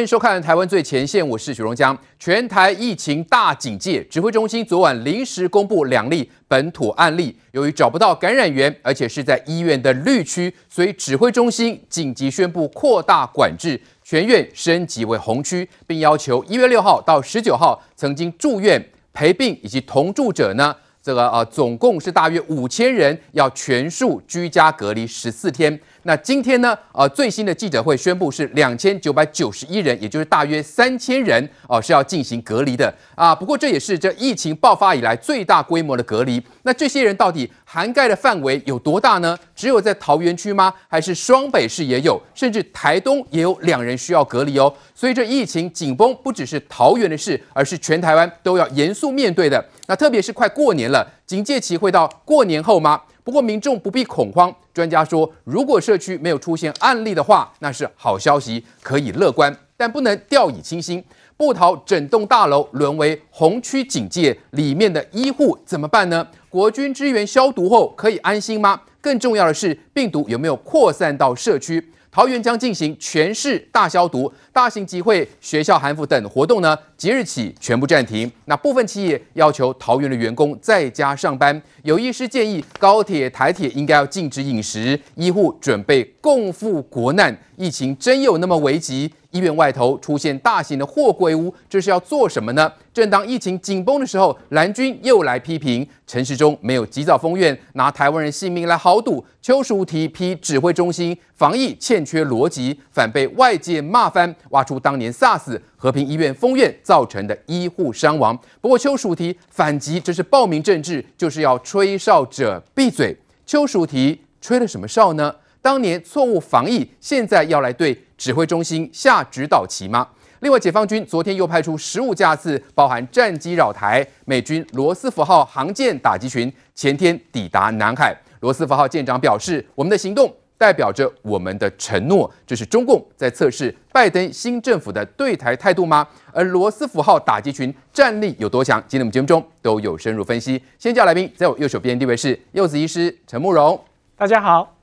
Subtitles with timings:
[0.00, 1.94] 欢迎收看《台湾最前线》，我是许荣江。
[2.18, 7.36] 全台疫情大警戒，指挥中心昨晚临时公布两例本土案例。
[7.52, 25.78] 由于找不到感染源，而且是在医院的绿区，所以指挥中心紧急宣布扩大管制，全院升级为红区，并要求一月六号到十九号曾经住院陪病以及同住者呢，这个呃总共是大约五千人，要全数居家隔离十四天。
[26.04, 26.76] 那今天呢？
[26.92, 33.34] 呃，最新的记者会宣布是两千九百九十一人，也就是大约三千人哦、是要进行隔离的啊。
[33.34, 36.42] 不过这也是这疫情爆发以来最大规模的隔离。
[36.62, 39.38] 那这些人到底涵盖的范围有多大呢？
[39.54, 40.72] 只有在桃园区吗？
[40.88, 42.20] 还是双北市也有？
[42.34, 44.72] 甚至台东也有两人需要隔离哦。
[44.94, 49.62] 所以这疫情紧绷不只是桃园的事，而是全台湾都要严肃面对的。
[49.86, 53.02] 那特别是快过年了，警戒期会到过年后吗？
[53.22, 61.04] 不过民众不必恐慌，专家说，如果社区没有出现案例的话，那是好消息，可以乐观，但不能掉以轻心。
[61.36, 66.26] 部桃整栋大楼沦为红区警戒，里面的医护怎么办呢？
[66.48, 68.80] 国军支援消毒后可以安心吗？
[69.02, 71.92] 更重要的是，病毒有没有扩散到社区？
[72.10, 78.30] 桃园将进行全市大消毒，大型集会、学校寒服等活动呢，即日起全部暂停。
[78.44, 81.62] 那部分企业要求桃园的员工在家上班。
[81.82, 85.00] 有医师建议，高铁、台铁应该要禁止饮食。
[85.14, 89.10] 医护准备共赴国难，疫情真有那么危急？
[89.30, 92.70] 医院外头出现大型的货柜屋，这是要做什么呢？
[92.92, 99.24] 正当疫情紧绷的时候，蓝军又来批评陈时中没有及早封院，拿台湾人性命来豪赌。
[99.40, 108.36] 邱淑媞批指挥中心防疫欠缺逻辑，反被外界骂翻，挖出当年 SARS 和平医院封院造成的医护伤亡。
[108.60, 113.16] 不过邱淑媞反击，这是暴民政治，就是要吹哨者闭嘴。
[113.46, 115.32] 邱淑媞吹了什么哨呢？
[115.62, 120.08] 当年错误防疫，现在要来对指挥中心下指导棋吗？
[120.40, 128.12] 另外，解放军昨天又派出十五架次，包含战机扰台，美军罗斯福号航舰打击群前天抵达南海。
[128.40, 136.06] 罗斯福号舰长表示：“我们的行动代表着我们的承诺。”这是中共在测试拜登新政府的对台态度吗？
[136.30, 138.78] 而罗斯福号打击群战力有多强？
[138.86, 140.62] 今天我们节目中都有深入分析。
[140.78, 143.82] 先叫来宾，在我右手边地位是柚子医师陈慕容，
[144.14, 144.76] 大家好。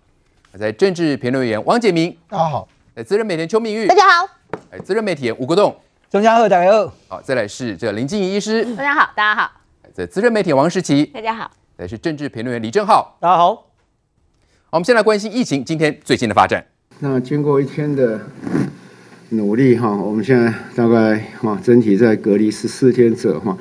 [0.57, 4.25] 在政治评论员王杰明，大家好；在资深媒体人邱明玉，大家好；
[4.71, 5.75] 哎，资深媒体人吴国栋，
[6.09, 6.91] 钟家贺，大家好。
[7.07, 9.51] 好，再来是这林静怡医师，大家好，大家好；
[9.93, 11.45] 在资深媒体王世奇，大家好；
[11.77, 13.66] 再是政治评论员李正浩，大家好。
[14.69, 16.65] 我们先来关心疫情今天最新的发展。
[16.99, 18.19] 那经过一天的
[19.29, 23.57] 努力哈，我们现在大概哈整体在隔离十四天者哈。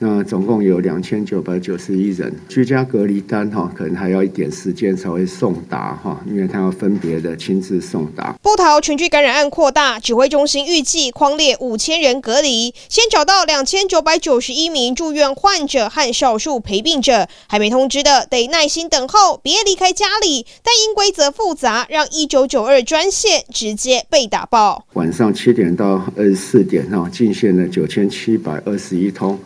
[0.00, 8.32] 那总共有两千九百九十一人居家隔离单哈，可能还要一点时间才会送达哈，因为他要分别的亲自送达。
[8.40, 20.46] 波桃群聚感染案扩大，指挥中心预计框列五千人隔离，先找到两千九百九十一名住院患者和少数陪病者，还没通知的得耐心等候，别离开家里。
[20.62, 24.86] 但因规则复杂，让一九九二专线直接被打爆。
[24.92, 29.36] 晚上七点到二十四点哈，进线了九千七百二十一通。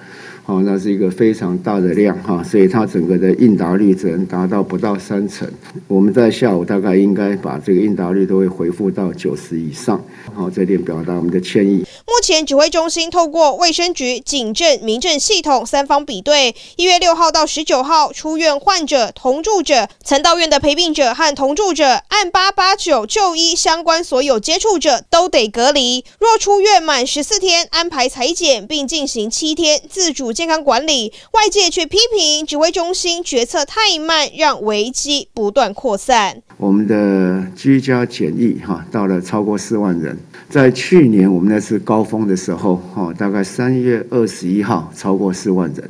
[0.44, 5.48] 好，那是一个非常大的量哈，所以它整个的应答率只能达到不到三成。
[5.86, 10.04] 我们在下午大概应该把这个应答率都会恢复到九十以上。
[10.34, 11.84] 好，这点表达我们的歉意。
[12.04, 26.04] 目前指挥中心透过卫生局、警政、民政系统三方比对，一月六号到十九号出院患者、同住者、曾到院的陪病者和同住者，按八八九就医相关所有接触者都得隔离。
[26.18, 36.42] 若出院满十四天，安排裁剪并进行七天自主健康管理，外界却批评指挥中心决策太慢，让危机不断扩散。
[36.56, 40.16] 我们的居家检疫哈，到了超过四万人，
[40.48, 45.88] 在去年我们那次高峰的时候哈，大概三月二十一号超过四万人，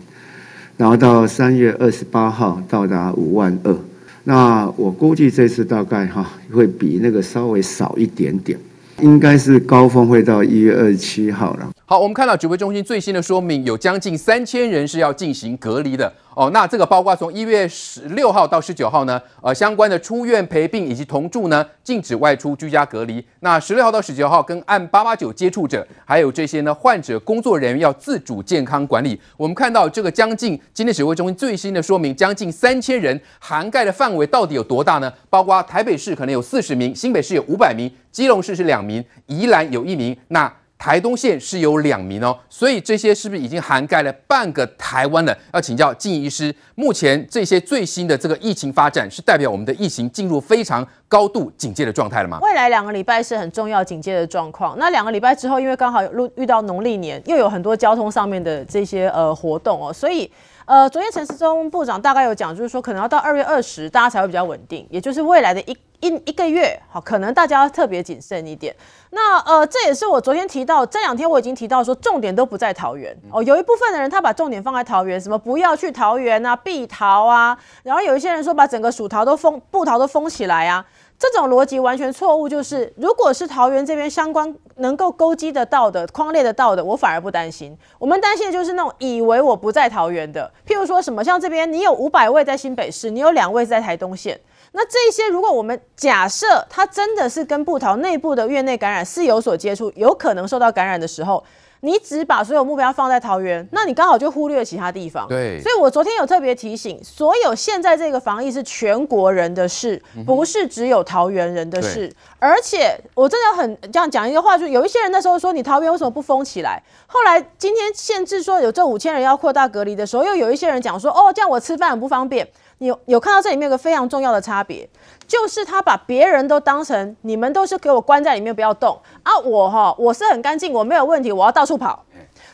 [0.77, 3.77] 然后到三月二十八号到达五万二，
[4.25, 8.59] 那我估计这次大概哈会比那个稍微少一点点。
[9.01, 11.71] 应该是高峰会到一月二十七号了。
[11.85, 16.13] 好，我们看到指挥中心最新的说明，有将近三千人是要进行隔离的。
[16.35, 23.23] 哦，那这个包括从一月十六号到十九号呢，呃，相关的出院陪病以及同住呢，禁止外出居家隔离。
[23.41, 29.21] 那十六号到十九号跟按八八九接触者，还有这些呢患者工作人员要自主健康管理。
[29.37, 35.13] 我们看到这个将近今天指挥中心最新的说明，将近三千人涵盖的范围到底有多大呢？
[35.29, 40.51] 包括台北市可能有四十名，新北市有五百名，基隆市是两名，宜兰有一名，那。
[40.83, 45.33] 台东县是有两名哦，所以这些是不是已经涵盖了半个台湾了？
[45.55, 52.41] 要请教静怡医师，目前这些最新的这个疫情发展，是代表我们的疫情进入非常高度警戒的状态了吗？
[52.43, 54.77] 未来两个礼拜是很重要警戒的状况。
[54.77, 60.29] 那两个礼拜之后，因为刚好遇遇到农历年，又有很多交通上面的这些呃活动哦，所以。
[60.73, 68.75] 呃，昨天陈时中部长大概有讲，就是说可能要到二月二十，大家才会比较稳定，也就是未来的一一一个月，好，可能大家要特别谨慎一点。
[69.11, 80.83] 那呃，这也是我昨天提到，这两天我已经提到说，重点都不在桃园哦，有一部分的人他把重点放在桃园，什么不要去桃园啊，避桃啊，然后有一些人说把整个蜀桃都封，布桃都封起来啊。
[81.31, 87.77] 这种逻辑完全错误，就是如果是桃园这边相关能够勾稽得到的、框列得到的，我反而不担心。
[87.99, 94.41] 我们担心的就是那种以为我不在桃园的，譬如说什么像这边，你有五百位在新北市，你有两位在台东县，
[94.73, 101.45] 那这些如果我们假设他真的是跟布桃内部的院内感染是有所接触，有可能受到感染的时候。
[101.85, 105.27] 你只把所有目标放在桃园，那你刚好就忽略了其他地方。
[105.27, 112.07] 对，所以我昨天有特别提醒，所有现在这个防疫是全国人的事，不是只有桃园人的事。
[112.07, 116.81] 嗯、而且我真的很这样讲一个话，就有一些人那时候说，你桃园为什么不封起来？
[117.09, 122.49] 后来今天限制说有这五千人要扩大隔离的时候，又有一些人讲说，哦，这样我吃饭很不方便。
[122.79, 124.89] 你有有看到这里面有个非常重要的差别，
[125.33, 129.01] 就是他把别人都当成你们都是给我关在里面不要动。
[129.23, 132.05] 啊，我哈我是很干净，我没有问题，我要到处跑，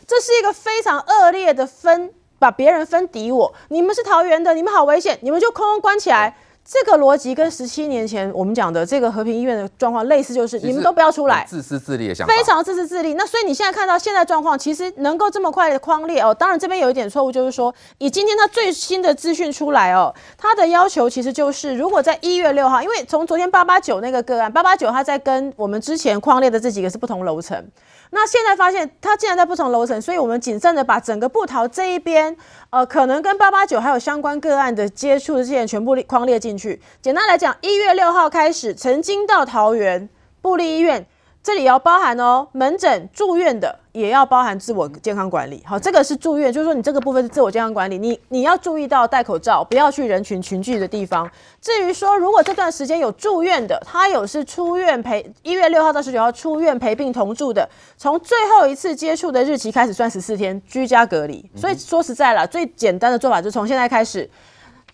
[0.07, 6.37] 这是一个非常恶劣的分，把别人分敌我，你们是桃园的，你们好危险，你们就空空关起来。
[6.70, 13.15] 这个逻辑跟十七年前我们讲的这个和平医院的状况类似，就是你们都不要出来，自私自利的想法，非常自私自利。
[13.15, 27.67] 那所以你现在看到现在状况，其实能够这么快的框列哦，当然这边有一点错误，就是说以今天他最新的资讯出来哦，他的要求其实就是如果在一月六号，因为从昨天八八九那个个案，八八九他在跟我们之前框列的这几个是不同楼层。
[28.11, 32.37] 那现在发现它竟然在不同楼层，所以我们谨慎的把整个步桃这一边，
[32.71, 36.81] 呃，可能跟八八九还有相关个案的接触的这些人全部框列进去。
[37.03, 40.09] 简单来讲，一月六号开始，曾经到桃园
[40.41, 41.07] 布力医院。
[41.41, 45.62] 这里要包含哦，门诊住院的也要包含自我健康管理。
[45.67, 51.29] 好，这个是住院，就是说你这个部分是自我健康管理，你你要注意到戴口罩，不要去人群群聚的地方。
[51.61, 61.45] 至于说，如果这段时间有住院的，他有是出院陪一月六号到十九号出院陪病同住的，从最后一次接触的日期开始算十四天居家隔离。
[61.56, 64.31] 所以说实在了，最简单的做法就是从现在开始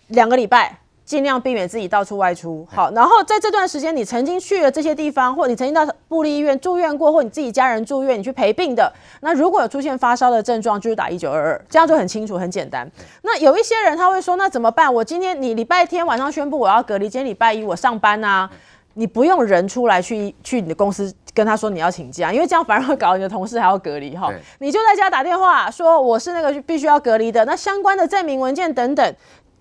[0.07, 0.79] 两个礼拜。
[1.05, 2.89] 尽量避免自己到处外出，好。
[2.91, 8.91] 然后在这段时间，你曾经去了这些地方，或你曾经到部立医院住院过，或你自己家人住院，你去陪病的，
[9.21, 12.89] 那如果有出现发烧的症状，就是打一九二二，这样就很清楚、很简单。
[13.21, 14.91] 那有一些人他会说，那怎么办？
[14.91, 18.49] 我今天你礼拜天晚上宣布我要隔离，今天礼拜一我上班啊，
[18.95, 24.33] 你不用人出来去去你的公司跟他说你要请假，因为这样反而会搞你的同事还要隔离哈。
[24.57, 29.15] 你就在家打电话说我是那个必须要隔离的，那相关的证明文件等等。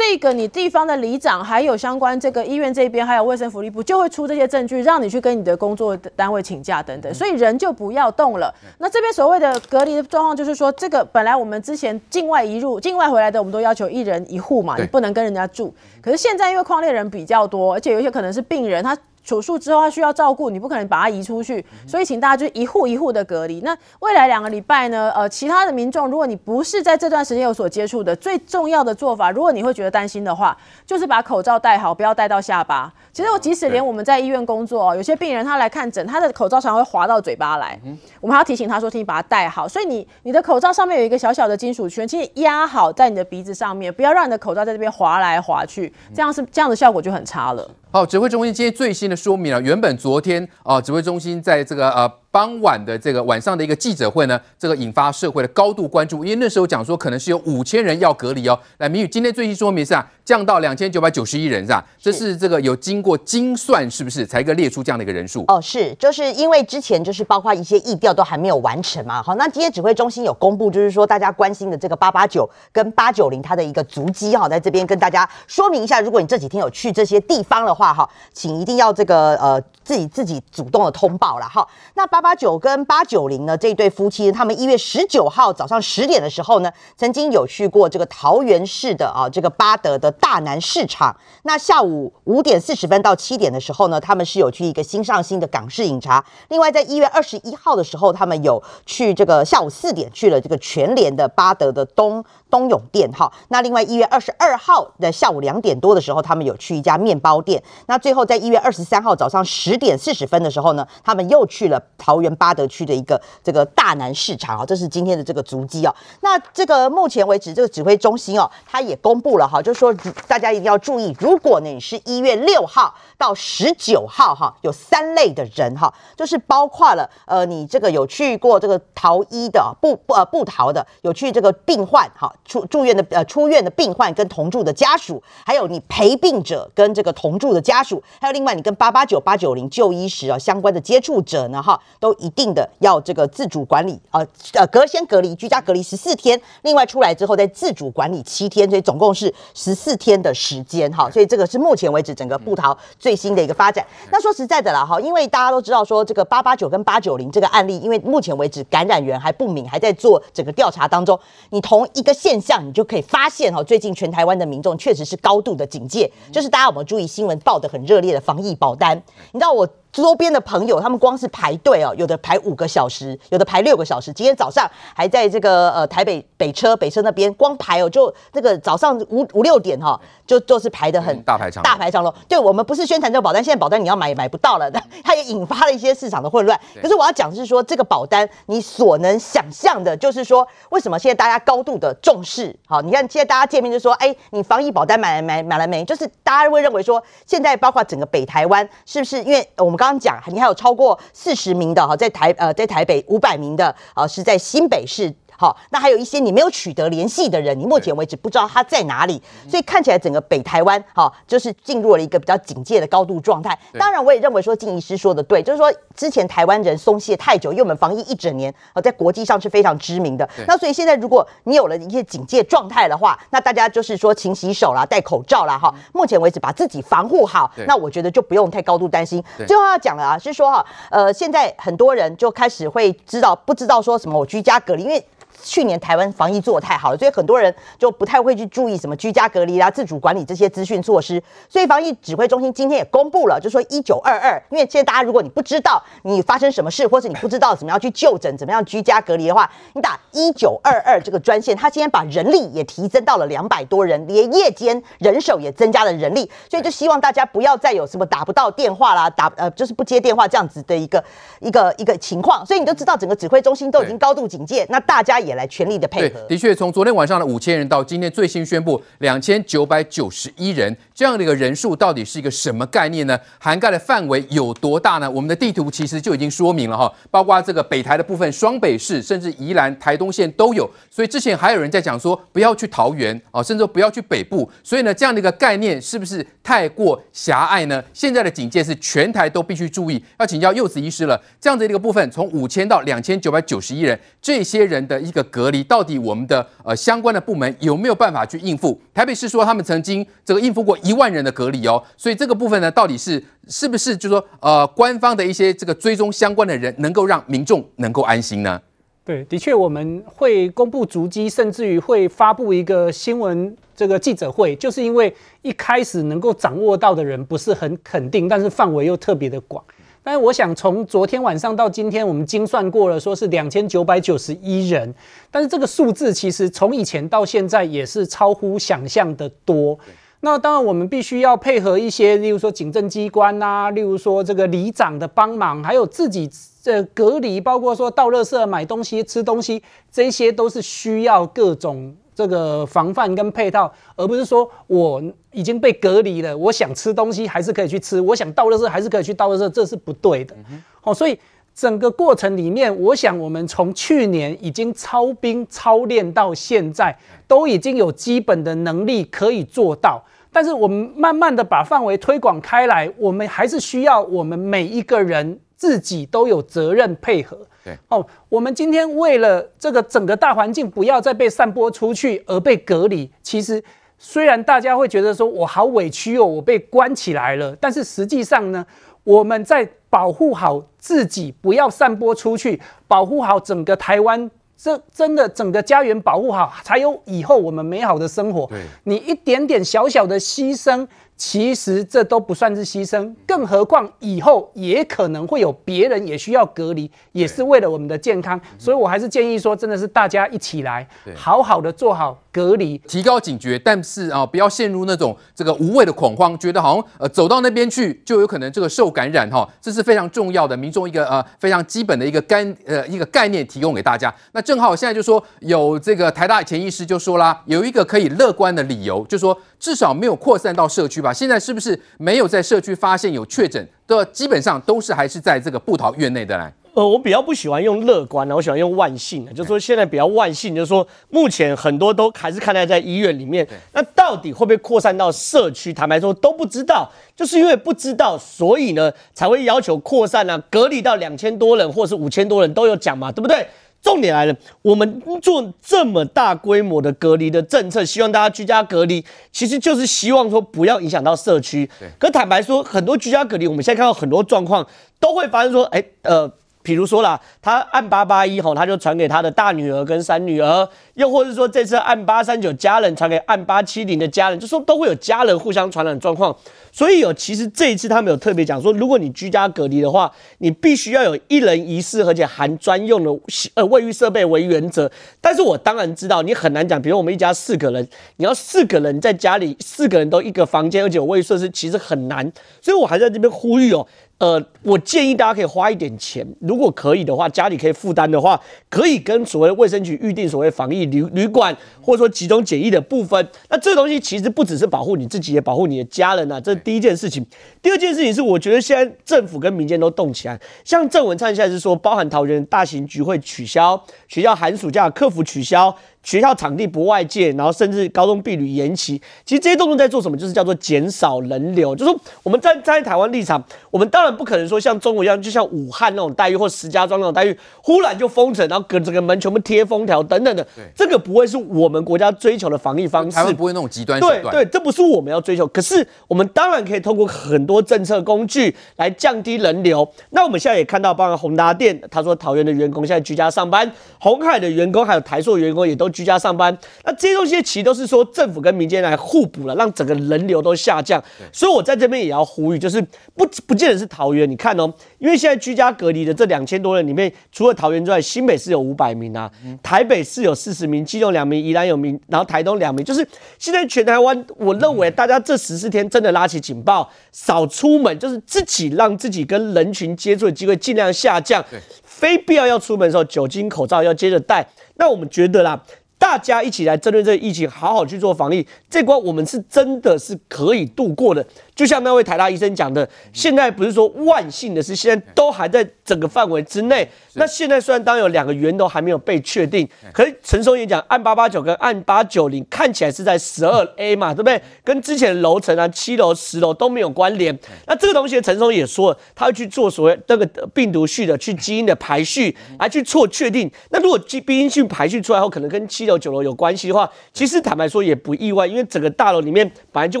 [0.02, 8.50] 这个你地方的里长，还有相关这个医院这边，还有卫生福利部，就会出这些证据，让你去跟你的工作单位请假等等，所以人就不要动了。
[8.78, 15.74] 那这边所谓的隔离的状况，就是说，这个本来我们之前境外移入、境外回来的，我们都要求一人一户嘛，你不能跟人家住。
[16.00, 18.96] 可是现在因为矿列人比较多，而且有些可能是病人，他。
[19.30, 23.60] 手术之后，他需要照顾，你不可能把他移出去，所以请大家就一户一户的隔离。
[23.60, 25.12] 那未来两个礼拜呢？
[25.14, 32.92] 呃，其他的民众，如果你不是在这段时间有所接触的，最重要的做法，如果你会觉得担心的话，就是把口罩戴好，不要戴到下巴。
[33.12, 37.78] 其实我即使连我们在医院工作，有些病人他来看诊，他的口罩常会滑到嘴巴来，
[38.20, 39.68] 我们还要提醒他说，请你把它戴好。
[39.68, 47.70] 所以你你的口罩上面有一个小小的金属圈，请你压好在你的鼻子上面，不要让你的口罩在这边滑来滑去，这样是这样的效果就很差了。
[47.92, 52.19] 好，指挥中心今天最新的说明了，原本昨天啊、指挥中心在这个啊。
[52.32, 58.58] 傍晚的这个晚上的一个记者会呢，这个引发社会的高度关注，因为那时候讲说可能是有五千人要隔离哦。
[58.78, 61.84] 来，明宇，今天最新说明是啊，降到两千九百九十一人是吧？
[61.98, 65.44] 这是这个有经过精算，是不是才可以列出这样的一个人数？
[65.48, 69.20] 哦，是，就是因为之前就是包括一些疫调都还没有完成嘛。
[69.20, 81.66] 好，那今天指挥中心有公布，就是说大家关心的这个八八九跟八九零它的一个足迹哈，在这边跟大家说明一下，如果你这几天有去这些地方的话哈，请一定要这个呃自己自己主动的通报了哈。
[81.94, 82.19] 那八。
[82.20, 91.16] 八九跟八九零呢，这对夫妻，他们一月十九号早上十点的时候呢，曾经有去过这个桃园市的啊，这个八德的大南市场。
[91.44, 96.24] 那下午五点四十分到七点的时候呢，他们是有去一个新上新的港式饮茶。
[96.48, 103.10] 另外，在一月二十一号的时候，他们有去这个下午四点去了这个全联的八德的东东永店。
[103.12, 107.62] 哈，那另外一月二十二号的下午两点多的时候，他们有去一家面包店。
[107.86, 111.80] 那最后在一月二十三号早上十点四十分的时候呢，他们又去了
[112.10, 115.94] 桃园八德区的一个这个大南市场啊，这是今天的这个足迹哦。
[116.22, 119.94] 那这个目前为止，这个指挥中心哦，它也公布了哈，就是说
[120.26, 153.86] 大家一定要注意，如果你是一月六号到十九号哈，有三类的人哈，就是包括了呃你这个有去过这个桃医的不不呃不逃的，有去这个病患哈出住院的呃出院的病患跟同住的家属，还有你陪病者跟这个同住的家属，还有另外你跟八八九八九零就医时啊相关的接触者呢哈，都一定的要这个自主管理呃呃隔先隔离居家隔离十四天，另外出来之后再自主管理七天，所以总共是十四天的时间哈，所以这个是目前为止整个部桃最新的一个发展。
[154.10, 168.96] 那说实在的啦哈，因为大家都知道说这个八八九跟八九零这个案例，因为目前为止感染源还不明，还在做整个调查当中，你同一个现象你就可以发现哈，最近全台湾的民众确实是高度的警戒，就是大家有没有注意新闻报得很热烈的防疫保单？
[169.32, 169.68] 你知道我。
[169.92, 174.12] 周边的朋友，他们光是排队哦，有的排五个小时，有的排六个小时。
[174.12, 182.14] 今天早上还在这个呃台北北车北车那边光排哦，就这个早上五五六点哈、哦，就就是排的很大排长大排长龙。
[182.28, 184.70] 对，我们不是宣传这个保单，现在保单你要买也买不到了，
[185.02, 186.58] 它也引发了一些市场的混乱。
[186.80, 192.54] 可是我要讲的是说，这个保单你所能想象的，就是说为什么现在大家高度的重视？
[192.66, 195.84] 好，你看现在大家见面就说，哎，你防疫保单买来买买了没？
[195.84, 205.10] 就是大家会认为说，现在包括整个北台湾，是不是因为我们刚刚讲，你还有超过四十名的哈，在台呃在台北五百名的啊，是在新北市。
[205.40, 213.58] 好，那还有一些你没有取得联系的人，你目前为止不知道他在哪里，所以看起来整个北台湾，哈，就是进入了一个比较警戒的高度状态。
[213.78, 220.28] 当然，我也认为说静医师说的对，就是说之前台湾人松懈太久，因为我们防疫一整年，哦，在国际上是非常知名的。
[220.46, 229.24] 那所以现在如果你有了一些警戒状态的话，那大家就是说勤洗手啦，戴口罩啦，哈，目前为止把自己防护好，那我觉得就不用太高度担心。
[229.48, 235.02] 最后要讲的啊，是说哈，呃，现在很多人就开始会知道，不知道说什么我居家隔离，因为。
[235.42, 241.22] 去年台湾防疫做得太好了，所以很多人就不太会去注意什么居家隔离啦、自主管理这些资讯措施。
[241.48, 261.02] 所以防疫指挥中心今天也公布了，就说一九二二，因为现在大家如果你不知道你发生什么事，或者你不知道怎么样去就诊、怎么样居家隔离的话，你打一九二二这个专线，他今天把人力也提增到了两百多人，连夜间人手也增加了人力，所以就希望大家不要再有什么打不到电话啦、打呃就是不接电话这样子的一个
[261.40, 262.44] 一个一个情况。
[262.44, 265.29] 所以你就知道整个指挥中心都已经高度警戒，那大家也。
[265.30, 266.20] 也来全力的配合。
[266.28, 273.18] 的确，从昨天晚上的五千人到今天最新宣布两千九百九十一人，这样的一个人数到底是一个什么概念呢？
[273.38, 275.08] 涵盖的范围有多大呢？
[275.08, 280.68] 我们的地图其实就已经说明了哈，包括这个北台的部分，双北市甚至宜兰、台东县都有。
[280.90, 284.50] 所以之前还有人在讲说不要去桃园啊，甚至不要去北部。
[284.64, 287.80] 所以呢，这样的一个概念是不是太过狭隘呢？
[287.92, 290.02] 现在的警戒是全台都必须注意。
[290.18, 295.19] 要请教柚子医师了，这样的一个部分从五千到两千九百九十一人，这些人的一个。
[295.24, 298.80] 隔离到底我们的呃相关的部门有没有办法去应付？
[298.94, 308.60] 台北市说他们曾经这个应付过一万人的隔离哦，所以这个部分呢，到底是是不是就是说呃官方的一些这个追踪相关的人能够让民众能够安心呢？
[309.02, 315.12] 对，的确我们会公布足迹，甚至于会发布一个新闻这个记者会，就是因为
[315.42, 319.64] 一开始能够掌握到的人不是很肯定，但是范围又特别的广。
[320.02, 324.94] 但是我想，从昨天晚上到今天，我们精算过了，说是两千九百九十一人。
[325.30, 329.78] 但是这个数字其实从以前到现在也是超乎想象的多。
[330.20, 336.30] 那当然，我们必须要配合一些，例如说警政机关啊，例如说这个里长的帮忙，还有自己
[336.62, 341.94] 这隔离，包括说到垃圾买东西、吃东西，这些都是需要各种。
[342.20, 350.36] 这个防范跟配套，而不是说我已经被隔离了，我想吃东西还是可以去吃，我想倒垃圾还是可以去倒垃圾，这是不对的。
[350.82, 351.18] 好，所以
[351.54, 356.94] 整个过程里面，我想我们从去年已经操兵操练到现在，
[357.26, 360.02] 都已经有基本的能力可以做到。
[360.30, 367.38] 但是我们慢慢的把范围推广开来，我们还是需要我们每一个人自己都有责任配合。
[367.64, 373.62] 对哦，我们今天为了这个整个大环境不要再被散播出去而被隔离，其实
[373.98, 378.64] 虽然大家会觉得说我好委屈哦，我被关起来了，但是实际上呢，
[379.04, 388.46] 我们在保护好自己，不要散播出去，保护好整个台湾，这真的整个家园保护好，才有以后我们美好的生活。
[388.46, 390.86] 对，你一点点小小的牺牲。
[391.20, 398.40] 其实这都不算是牺牲，更何况以后也可能会有别人也需要隔离，也是为了我们的健康。
[398.56, 414.14] 所以我还是建议说，真的是大家一起来，好好的做好隔离，提高警觉，但是啊，不要陷入那种这个无谓的恐慌，觉得好像呃走到那边去就有可能这个受感染哈，这是非常重要的民众一个呃非常基本的一个概呃一个概念提供给大家。
[414.32, 421.12] 那正好现在就说有这个台大潜医师就说啦，有一个可以乐观的理由，就说至少没有扩散到社区吧。
[421.12, 426.52] 现在是不是没有在社区发现有确诊的，基本上都是还是在这个布桃院内的来？
[426.74, 433.46] 呃，我比较不喜欢用乐观的，我喜欢用万幸的，就是说现在比较万幸，就是说目前很多都还是看待在医院里面。
[433.72, 435.72] 那到底会不会扩散到社区？
[435.72, 443.46] 坦白说都不知道，就是因为不知道，所以呢才会要求扩散啊，隔离到两千多人或是五千多人都有讲嘛，对不对？
[443.82, 451.68] 重点来了，我们做这么大规模的隔离的政策，希望大家居家隔离，其实就是希望说不要影响到社区。
[451.98, 454.66] 可坦白说，很多居家隔离，我们现在看到很多状况
[455.00, 456.30] 都会发生说，哎，呃。
[456.62, 466.36] 比如说啦，他按八八一吼，他就传给他的大女儿跟三女儿，又或者说这次按八三九家人传给按八七零的家人，就说都会有家人互相传染状况。
[466.72, 473.10] 所以有其实这一次他们有特别讲说，如果你居家隔离的话，你必须要有一人一室，而且含专用的
[473.54, 474.90] 呃卫浴设备为原则。
[475.20, 482.30] 但是我当然知道你很难讲，比如我们一家四个人，你要四个人在家里，四个人都一个房间，而且有卫浴设施，其实很难。
[482.60, 483.86] 所以我还在这边呼吁哦。
[484.20, 493.26] 呃，我建议大家可以花一点钱，如果可以的话，家里可以负担的话，可以跟所谓卫生局预定所谓防疫旅旅馆，或者说集中检疫的部分。
[493.48, 496.38] 那这个东西其实不只是保护你自己，也保护你的家人啊。
[496.38, 497.26] 这是第一件事情。
[497.62, 505.74] 第二件事情是，我觉得现在政府跟民间都动起来，像郑文灿现在是说，包含桃园大型聚会取消，学校寒暑假课服取消。
[506.02, 510.16] 学校场地不外借，然后甚至高中毕旅延期，其实这些动作在做什么？
[510.16, 511.76] 就是叫做减少人流。
[511.76, 520.42] 就是说我们在站在台湾立场，我们当然不可能说像中国一样，就像武汉那种待遇或石家庄那种待遇，忽然就封城，然后隔整个门全部贴封条等等的。
[520.56, 523.16] 对，这个不会是我们国家追求的防疫方式。
[523.16, 524.22] 台湾不会那种极端手段。
[524.22, 525.46] 对对，这不是我们要追求。
[525.48, 529.86] 可是我们当然可以通过很多政策工具来降低人流。
[530.10, 535.89] 那我们现在也看到，包括宏达电，他说桃园的员工现在居家上班，红海的员工还有台塑员工也都。
[535.92, 541.02] 居家上班，那这些东西其实都是说政府跟民间来互补了，让整个人流都下降。
[541.32, 542.80] 所以我在这边也要呼吁，就是
[543.14, 549.30] 不不见得是桃园，你看哦，因为现在居家隔离的这两千多人里面，除了桃园之外，新北市有五百名啊，
[549.62, 552.84] 台北市有四十名，基隆两名，宜兰有名，然后台东两名。
[552.84, 553.06] 就是
[553.38, 561.44] 现在全台湾，我认为大家这十四天真的拉起警报，少出门，就是自己让自己跟人群接触的机会尽量下降。
[561.82, 564.46] 非必要要出门的时候，酒精口罩要接着戴。
[564.76, 565.62] 那我们觉得啦。
[566.00, 571.24] 大家一起来针对这个疫情，好好去做防疫，这关我们是真的是可以度过的。
[571.54, 576.88] 就像那位台大医生讲的，现在不是说万幸的是，现在都还在整个范围之内。
[577.14, 584.40] 那现在虽然当有两个源头还没有被确定，可是陈松也讲，案八八九跟案八九零看起来是在十二 A 嘛，对不对？
[584.62, 587.36] 跟之前楼层啊七楼十楼都没有关联。
[587.66, 593.50] 那这个东西陈松也说了，他会去做所谓那个病毒序的去基因的排序来去做确定。
[593.70, 600.00] 那如果基因序排序出来后，可能跟七楼九楼有关系的话，其实坦白说也不意外，因为整个大楼里面本来就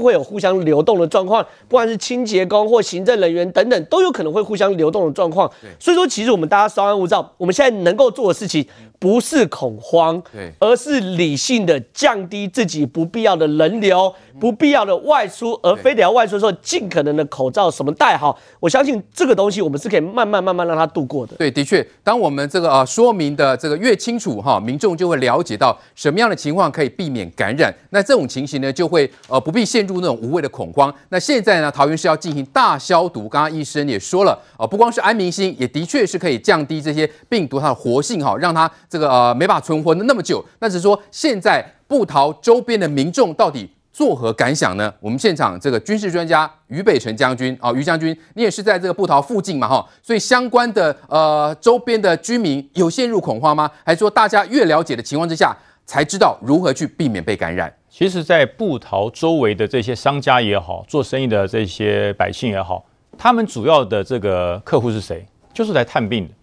[0.00, 1.44] 会有互相流动的状况。
[1.68, 5.50] 不管是清洁工或行政人员等等，都有可能会互相流动的状况。
[5.78, 7.34] 所以说，其实我们大家稍安勿躁。
[7.38, 8.66] 我们现在能够做的事情，
[8.98, 10.22] 不是恐慌，
[10.58, 14.14] 而是理性的降低自己不必要的人流。
[14.40, 18.36] 不必要的外出，而非得要外出的时候，尽可能的口罩什么戴好。
[18.58, 21.36] 我相信这个东西，我们是可以慢慢慢慢让它度过的。
[21.36, 27.72] 对，的确，当我们这个呃说明的这个越清楚哈，民众就会了解到什么样的情况可以避免感染。
[27.90, 30.92] 那这种情形呢，就会呃不必陷入那种无谓的恐慌。
[31.10, 40.42] 那现在呢，桃园是要进行大消毒，刚刚医生也说了，呃，不光是安民心，也的确是可以降低这些病毒它的活性哈，让它这个呃没法存活的那么久。
[40.60, 43.68] 那只是说现在部桃周边的民众到底。
[43.92, 44.92] 作何感想呢？
[45.00, 53.70] 我们现场这个军事专家于北辰将军啊，于将军，你也是在这个部桃附近嘛，哈，所以相关的呃周边的居民有陷入恐慌吗？
[53.84, 57.72] 还是说大家越了解的情况之下，才知道如何去避免被感染？
[57.88, 62.86] 其实，在布桃周围的这些商家也好，做生意的这些百姓也好，
[63.18, 65.26] 他们主要的这个客户是谁？
[65.52, 66.34] 就是来探病的，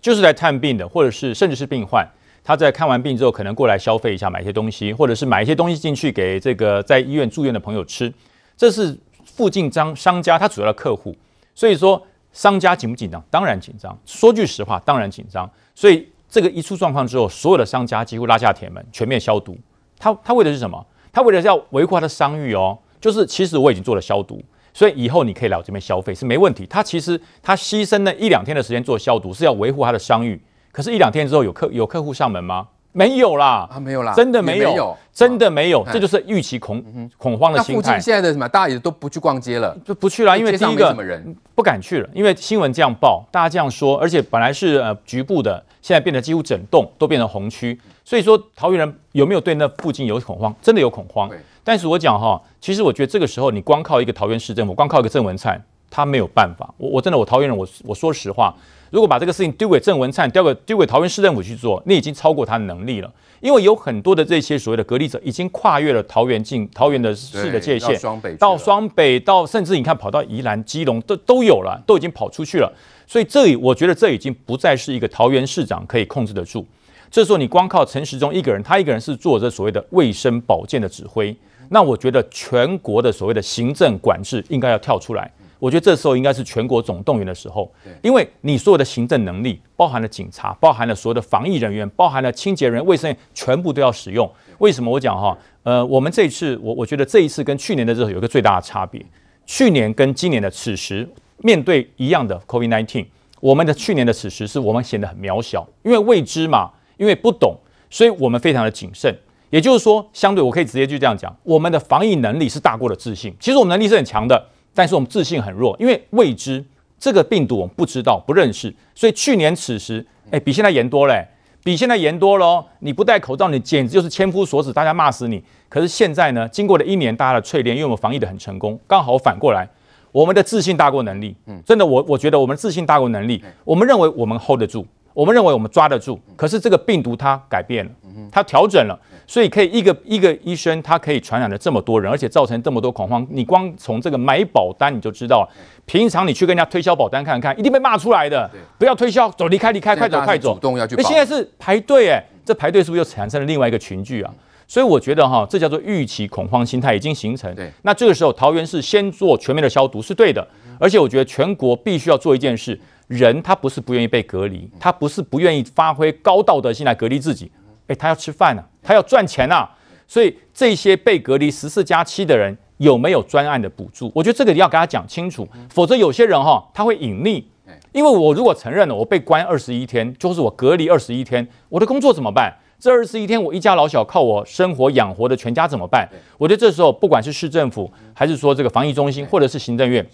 [0.00, 2.08] 就是来探病的，或者是甚至是病患。
[2.44, 8.12] 他在看完病之后，可能过来消费一下，买一些东西，或者是买一些东西进去给这个在医院住院的朋友吃。
[8.56, 11.16] 这是附近商商家他主要的客户。
[11.54, 12.02] 所以说，
[12.32, 13.22] 商家紧不紧张？
[13.30, 13.96] 当然紧张。
[14.04, 15.48] 说句实话，当然紧张。
[15.74, 19.56] 所以这个一出状况之后，所有的商家几乎拉下铁门，全面消毒。
[19.98, 20.84] 他他为的是什么？
[21.12, 22.78] 他为的是要维护他的商誉哦。
[23.00, 26.64] 就是其实我已经做了消毒，所以以后你可以来我这边消费是没问题。
[26.66, 30.40] 他其实他牺牲了一两天的时间做消毒，是要维护他的商誉。
[30.72, 32.66] 可是，一两天之后有客有客户上门吗？
[32.94, 37.72] 没有啦，啊，没有啦，真的没有，没有真的没有，啊、这就是预期恐、嗯、恐慌的心态。
[37.72, 50.54] 那附近现在的什么，大家也都不去逛街了，就不去了，因为第一个人不敢去了，因为新闻这样报，大家这样说，而且本来是呃局部的，现在变得几乎整栋都变成红区，所以说桃园人有没有对那附近有恐慌？
[50.60, 51.30] 真的有恐慌。
[51.64, 55.58] 但是我讲哈，其实我觉得这个时候你光靠一个桃园市政府，光靠一个郑文灿，
[55.88, 56.68] 他没有办法。
[56.76, 58.54] 我我真的我桃园人，我我说实话，
[58.92, 63.10] 如果把这个事情丢给郑文灿，丢给丢给桃园市政府去做，那已经超过他的能力了。
[63.40, 72.70] 因为有很多的这些所谓的隔离者，已经跨越了桃园境、桃园的市的界限，到双北，到双北，到甚至你看跑到宜兰、基隆都都有了，都已经跑出去了。
[73.06, 76.66] 所以这里我觉得这已经不再是一个桃园市长可以控制得住。
[77.10, 81.34] 这时候你光靠陈时中一个人，他一个人是做着所谓的卫生保健的指挥，
[81.70, 85.30] 那我觉得全国的所谓的行政管制应该要跳出来。
[85.62, 87.72] 我觉得这时候应该是全国总动员的时候，
[88.02, 94.28] 因为你所有的行政能力，包含了警察，包含了所有的防疫人员，包含了清洁人员、卫生员，全部都要使用。
[94.58, 95.38] 为什么我讲哈？
[95.62, 99.00] 呃，我们这一次，我我觉得这一次跟去年的时候有一个最大的差别。
[99.46, 103.06] 去年跟今年的此时面对一样的 COVID-19，
[103.38, 107.56] 我们的去年的此时是我们显得很渺小，因为未知嘛，因为不懂，
[107.88, 109.16] 所以我们非常的谨慎。
[109.50, 113.32] 也就是说，相对我可以直接就这样讲，我们的防疫能力是大过了自信。
[113.38, 114.48] 其实我们能力是很强的。
[114.74, 116.64] 但是我们自信很弱，因为未知
[116.98, 121.26] 这个病毒我们不知道、不认识，所以去年此时，哎，比现在严多嘞，
[121.64, 122.64] 比现在严多喽。
[122.78, 125.42] 你不戴口罩，你简直就是千夫所指，大家骂死你。
[125.68, 129.68] 可是现在呢，经过了一年大家的淬炼，因为我们防疫的很成功，刚好反过来，
[130.10, 131.34] 我们的自信大过能力。
[131.46, 134.86] 嗯，真的，我我觉得我们自信大过能力，我们认为我们 hold 得住。
[135.14, 137.90] 我们认为我们抓得住，可是这个病毒它改变了，
[138.30, 143.26] 它调整了，所以可以一个一个医生，他可以传染了这么多人，而且造成这么多恐慌。
[143.30, 145.48] 你光从这个买保单你就知道了，
[145.84, 148.50] 平常你去跟人家推销保单看看，一定被骂出来的。
[148.78, 150.54] 不要推销，走，离开，离开，快走，快走。
[150.54, 150.96] 主动要去。
[151.02, 154.32] 现在是排队，哎，这排队是不是又产生了另外一个群聚啊？
[154.66, 157.54] 所以我觉得哈，这叫做预期恐慌心态已经形成。
[157.82, 160.46] 那这个时候桃园市先做全面的消毒是对的，
[160.80, 162.78] 而且我觉得全国必须要做一件事。
[163.08, 167.50] 人他不是不愿意被隔离，他不是不愿意发挥高道德性来隔离自己，
[167.88, 169.68] 诶，他要吃饭啊，他要赚钱啊，
[170.06, 174.10] 所以这些被隔离十四加七的人有没有专案的补助？
[174.14, 177.44] 我觉得这个你要跟他讲清楚，否则有些人哈他会隐匿，
[177.92, 182.54] 因为我如果承认了我被关二十一天，就是我隔离二十一天，我的工作怎么办？
[182.78, 186.08] 这二十一天我一家老小靠我生活养活的全家怎么办？
[186.38, 190.04] 我觉得这时候不管是市政府还是说这个防疫中心或者是行政院，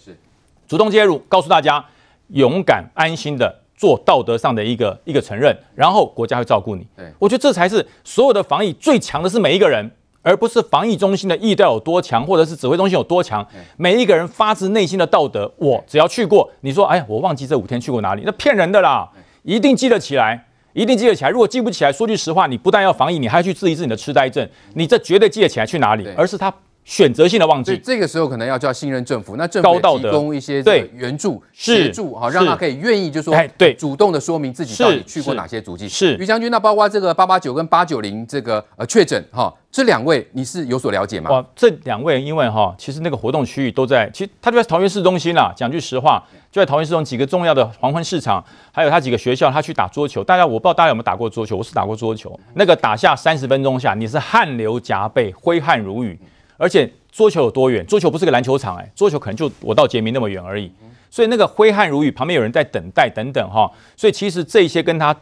[0.67, 1.85] 主动介入，告诉大家。
[2.29, 6.85] 勇敢安心的做道德上的一个一个承认，然后国家会照顾你。
[7.17, 9.89] 我觉得这才是所有的防疫最强的是每一个人，
[10.21, 13.45] 而不是防疫中心的意调有多强，或者是指挥中心有多强。
[13.77, 19.09] 每一个人发自内心的道德，我只要去过，你说，哎，我忘记这五天去过哪里，那骗人的啦，
[19.43, 21.29] 一定记得起来，一定记得起来。
[21.29, 26.53] 如果记不起来，说句实话，你不但要防疫，你还要去治一治你的痴呆症，你这绝对记得起来去哪里，而是他。
[26.89, 35.87] 选择性的忘记，这个时候可能要叫信任政府，那政府提供一些对援助协助，哈，让他可以愿意就说对主动的说明自己到底去过哪些足迹。
[35.87, 41.29] 是于将军，那包括这个八八九跟八九零这个呃确诊哈，这两位你是有所了解吗？
[41.29, 45.53] 哇，这两位因为哈，其实那个活动区域都在，其实他就在桃园市中心啦。
[45.55, 50.23] 讲句实话，就在桃园市中几个重要的黄昏市场，还有他几个学校，他去打桌球。
[50.23, 52.37] 大家我不知道大家有没有打过桌球，我是打过桌球。
[52.55, 56.19] 那个打下三十分钟下，你是汗流浃背，挥汗如雨，
[56.59, 56.91] 而且。
[57.11, 57.83] 桌球有多远？
[57.87, 60.71] 桌球不是个篮球场哎，桌球可能就我到杰明那么远而已。
[61.09, 63.69] 所以那个挥汗如雨，旁边有人在等待等等哈。
[63.97, 65.13] 所以其实这些跟他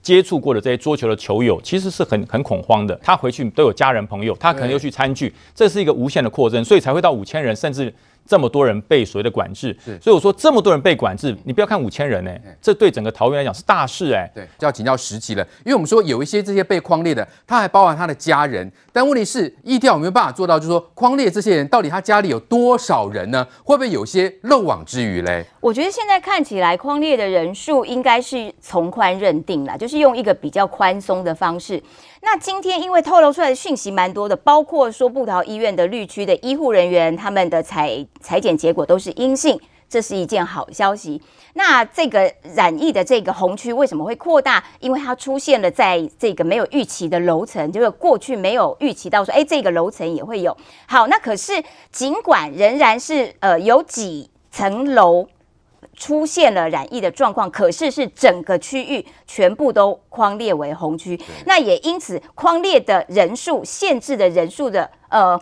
[0.00, 2.98] 接触过的这些桌球的球友，其实是很很恐慌的。
[3.02, 7.92] 他回去都有家人朋友，他可能又去餐具，这是一个无限的扩增，所以才会到五千人，甚至。
[8.26, 14.30] 这么多人被所谓的管制，所以我说这么多人被管制，你不要看五千人呢、欸，这对整个桃园来讲是大事哎、欸。
[14.34, 23.46] 对，就要请教时齐了，因为我们说有一些这些被框列的，他还包含他的家人，但问题是疫调有没有办法做到，就是说框列这些人到底他家里有多少人呢？
[23.62, 25.44] 会不会有些漏网之鱼嘞？
[25.60, 31.82] 我觉得现在看起来框列的人数应该是从宽认定了，就是用一个比较宽松的方式。
[32.24, 41.20] 那今天因为透露出来的讯息蛮多的，包括说布桃医院的绿区的医护人员，他们的采采检结果都是阴性，这是一件好消息。
[41.52, 44.64] 那这个染疫的这个红区为什么会扩大？
[44.80, 50.56] 因为它出现了在这个没有预期的楼层，就是过去没有预期到说，哎，这个楼层也会有。
[50.86, 55.28] 好，那可是尽管仍然是呃有几层楼。
[55.96, 65.40] 出现了染疫的状况，可是是整个区域全部都框列为红区，那也因此框列的人数限制的人数的呃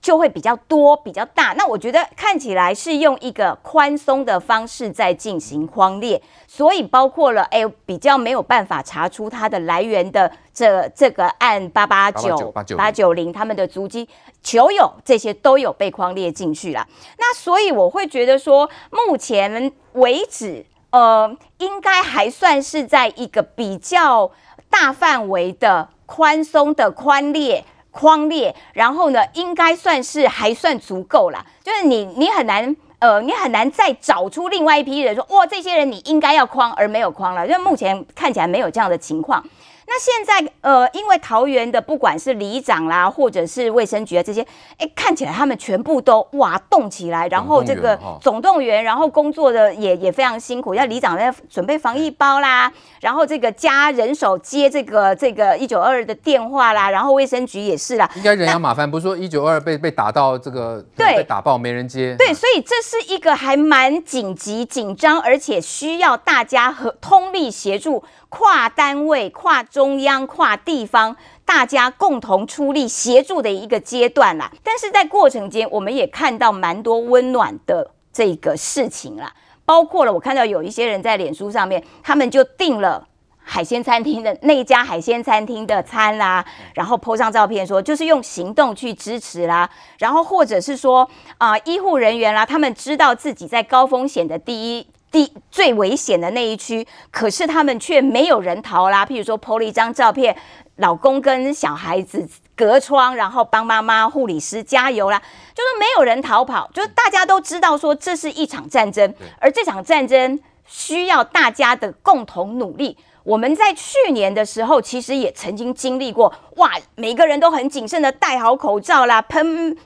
[0.00, 1.52] 就会比较多、比较大。
[1.58, 14.08] 那我觉得看起来是用一个宽松的方式在进行框列，所以包括了哎比较没有办法查出它的来源的这这个案八八九八九零他们的足迹、
[14.42, 16.86] 球友这些都有被框列进去了。
[17.18, 24.30] 那所以我会觉得说，目前为止，呃，应该还算是在一个比较
[24.70, 27.64] 大范围的宽松的宽列。
[27.90, 31.44] 框列，然后呢，应该算是还算足够了。
[31.62, 37.46] 就是你，你很难，呃，你很难再找出另外一批人说，哇，这些人你应该要框，而没有框了。
[37.46, 39.44] 因为目前看起来没有这样的情况。
[39.92, 44.40] 那现在呃，因为桃园的不管是里长啦，或者是卫生局啊这些，
[44.78, 50.76] 哎，看起来他们全部都哇动起来，然后这个总动员，然后工作的也也非常辛苦。
[50.76, 58.08] 要里长在准备防疫包啦，然后这个加人手接这个这个一九二二的电话啦，然后卫生局也是啦。
[58.14, 62.14] 应该人仰马翻，不是说一九二二被被打到这个对被打爆没人接。
[62.16, 68.04] 对，所以这是一个还蛮紧急、紧张，而且需要大家和通力协助。
[68.30, 74.50] 跨单位、跨中央、跨地方，大家共同出力协助的一个阶段啦。
[74.62, 83.08] 但是在过程间，我们也看到蛮多温暖的这个事情啦，包括了我看到有一些人在脸书上面，他们就订了
[83.42, 94.86] 海鲜餐厅的那一家海鲜餐厅的餐啦，然后 po 上照片说，就是用行动去支持啦，然后或者是说啊、医护人员啦，他们知道自己在高风险的第一。
[95.10, 99.04] 第最危险的那一区，可是他们却没有人逃啦。
[99.04, 100.36] 譬如说，po 了一张照片，
[100.76, 105.18] 老公跟小孩子隔窗，然后帮妈妈、护理师加油啦。
[105.54, 112.96] 就是没有人逃跑，就是大家都知道说这是一场战争，而这场战争需要大家的共同努力。
[113.24, 119.76] 我们在去年的时候，其实也曾经经历过，哇，每个人都很谨慎的戴好口罩啦，喷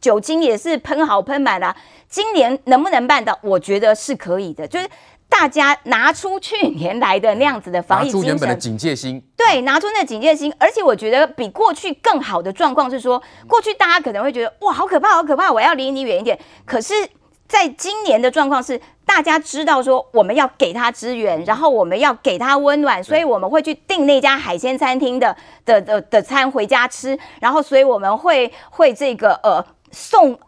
[0.00, 1.76] 酒精也是喷好喷满啦。
[2.08, 3.38] 今年能不能办到？
[3.42, 4.88] 我觉得是可以的，就是
[5.28, 10.52] 大家拿出去年来的那样子的防疫精神，拿出原本的警戒心，对，拿出那个警戒心。
[10.58, 16.38] 而且我觉得比过去更好的状况是说，过去大家可能会觉得哇，好可怕，好可怕，我要离你远一点。
[16.64, 16.94] 可是
[17.46, 30.38] 在今年的状况是，大家知道说我们要给他支援，然后我们要给他温暖，所以我们会去订那家海鲜餐厅的的的的餐回家吃，然后所以我们会会这个呃送。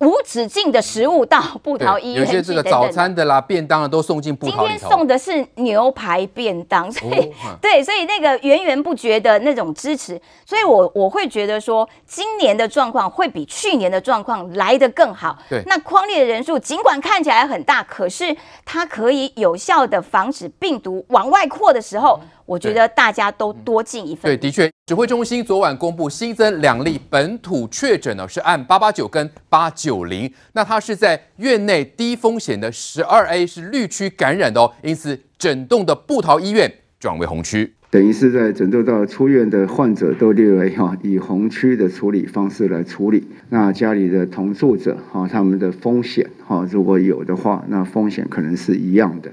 [0.00, 4.66] 无止境的食物到布桃医院，有些这个早餐的啦、便当的都送进布桃。
[4.66, 15.38] 今天送的是牛排便当，所以、哦、 对，所以那个源源不绝的那种支持，所以我我会觉得说，今年的状况会比去年的状况来得更好。
[15.50, 18.34] 对，那框列的人数尽管看起来很大，可是
[18.64, 22.18] 它可以有效的防止病毒往外扩的时候。
[22.22, 24.22] 嗯我觉得大家都多尽一份。
[24.24, 30.28] 对，的确，指挥中心昨晚公布新增两例本土确诊呢，是按八八九跟八九零。
[30.54, 43.28] 那它是在院内低风险的十二 A 是绿区感染的哦，因此整栋的布桃医院转为红区，等于是在整栋到出院的患者都列为哈以红区的处理方式来处理。
[43.50, 49.30] 那家里的同住者哈，他们的风险哈，如果有的话，那风险可能是一样的。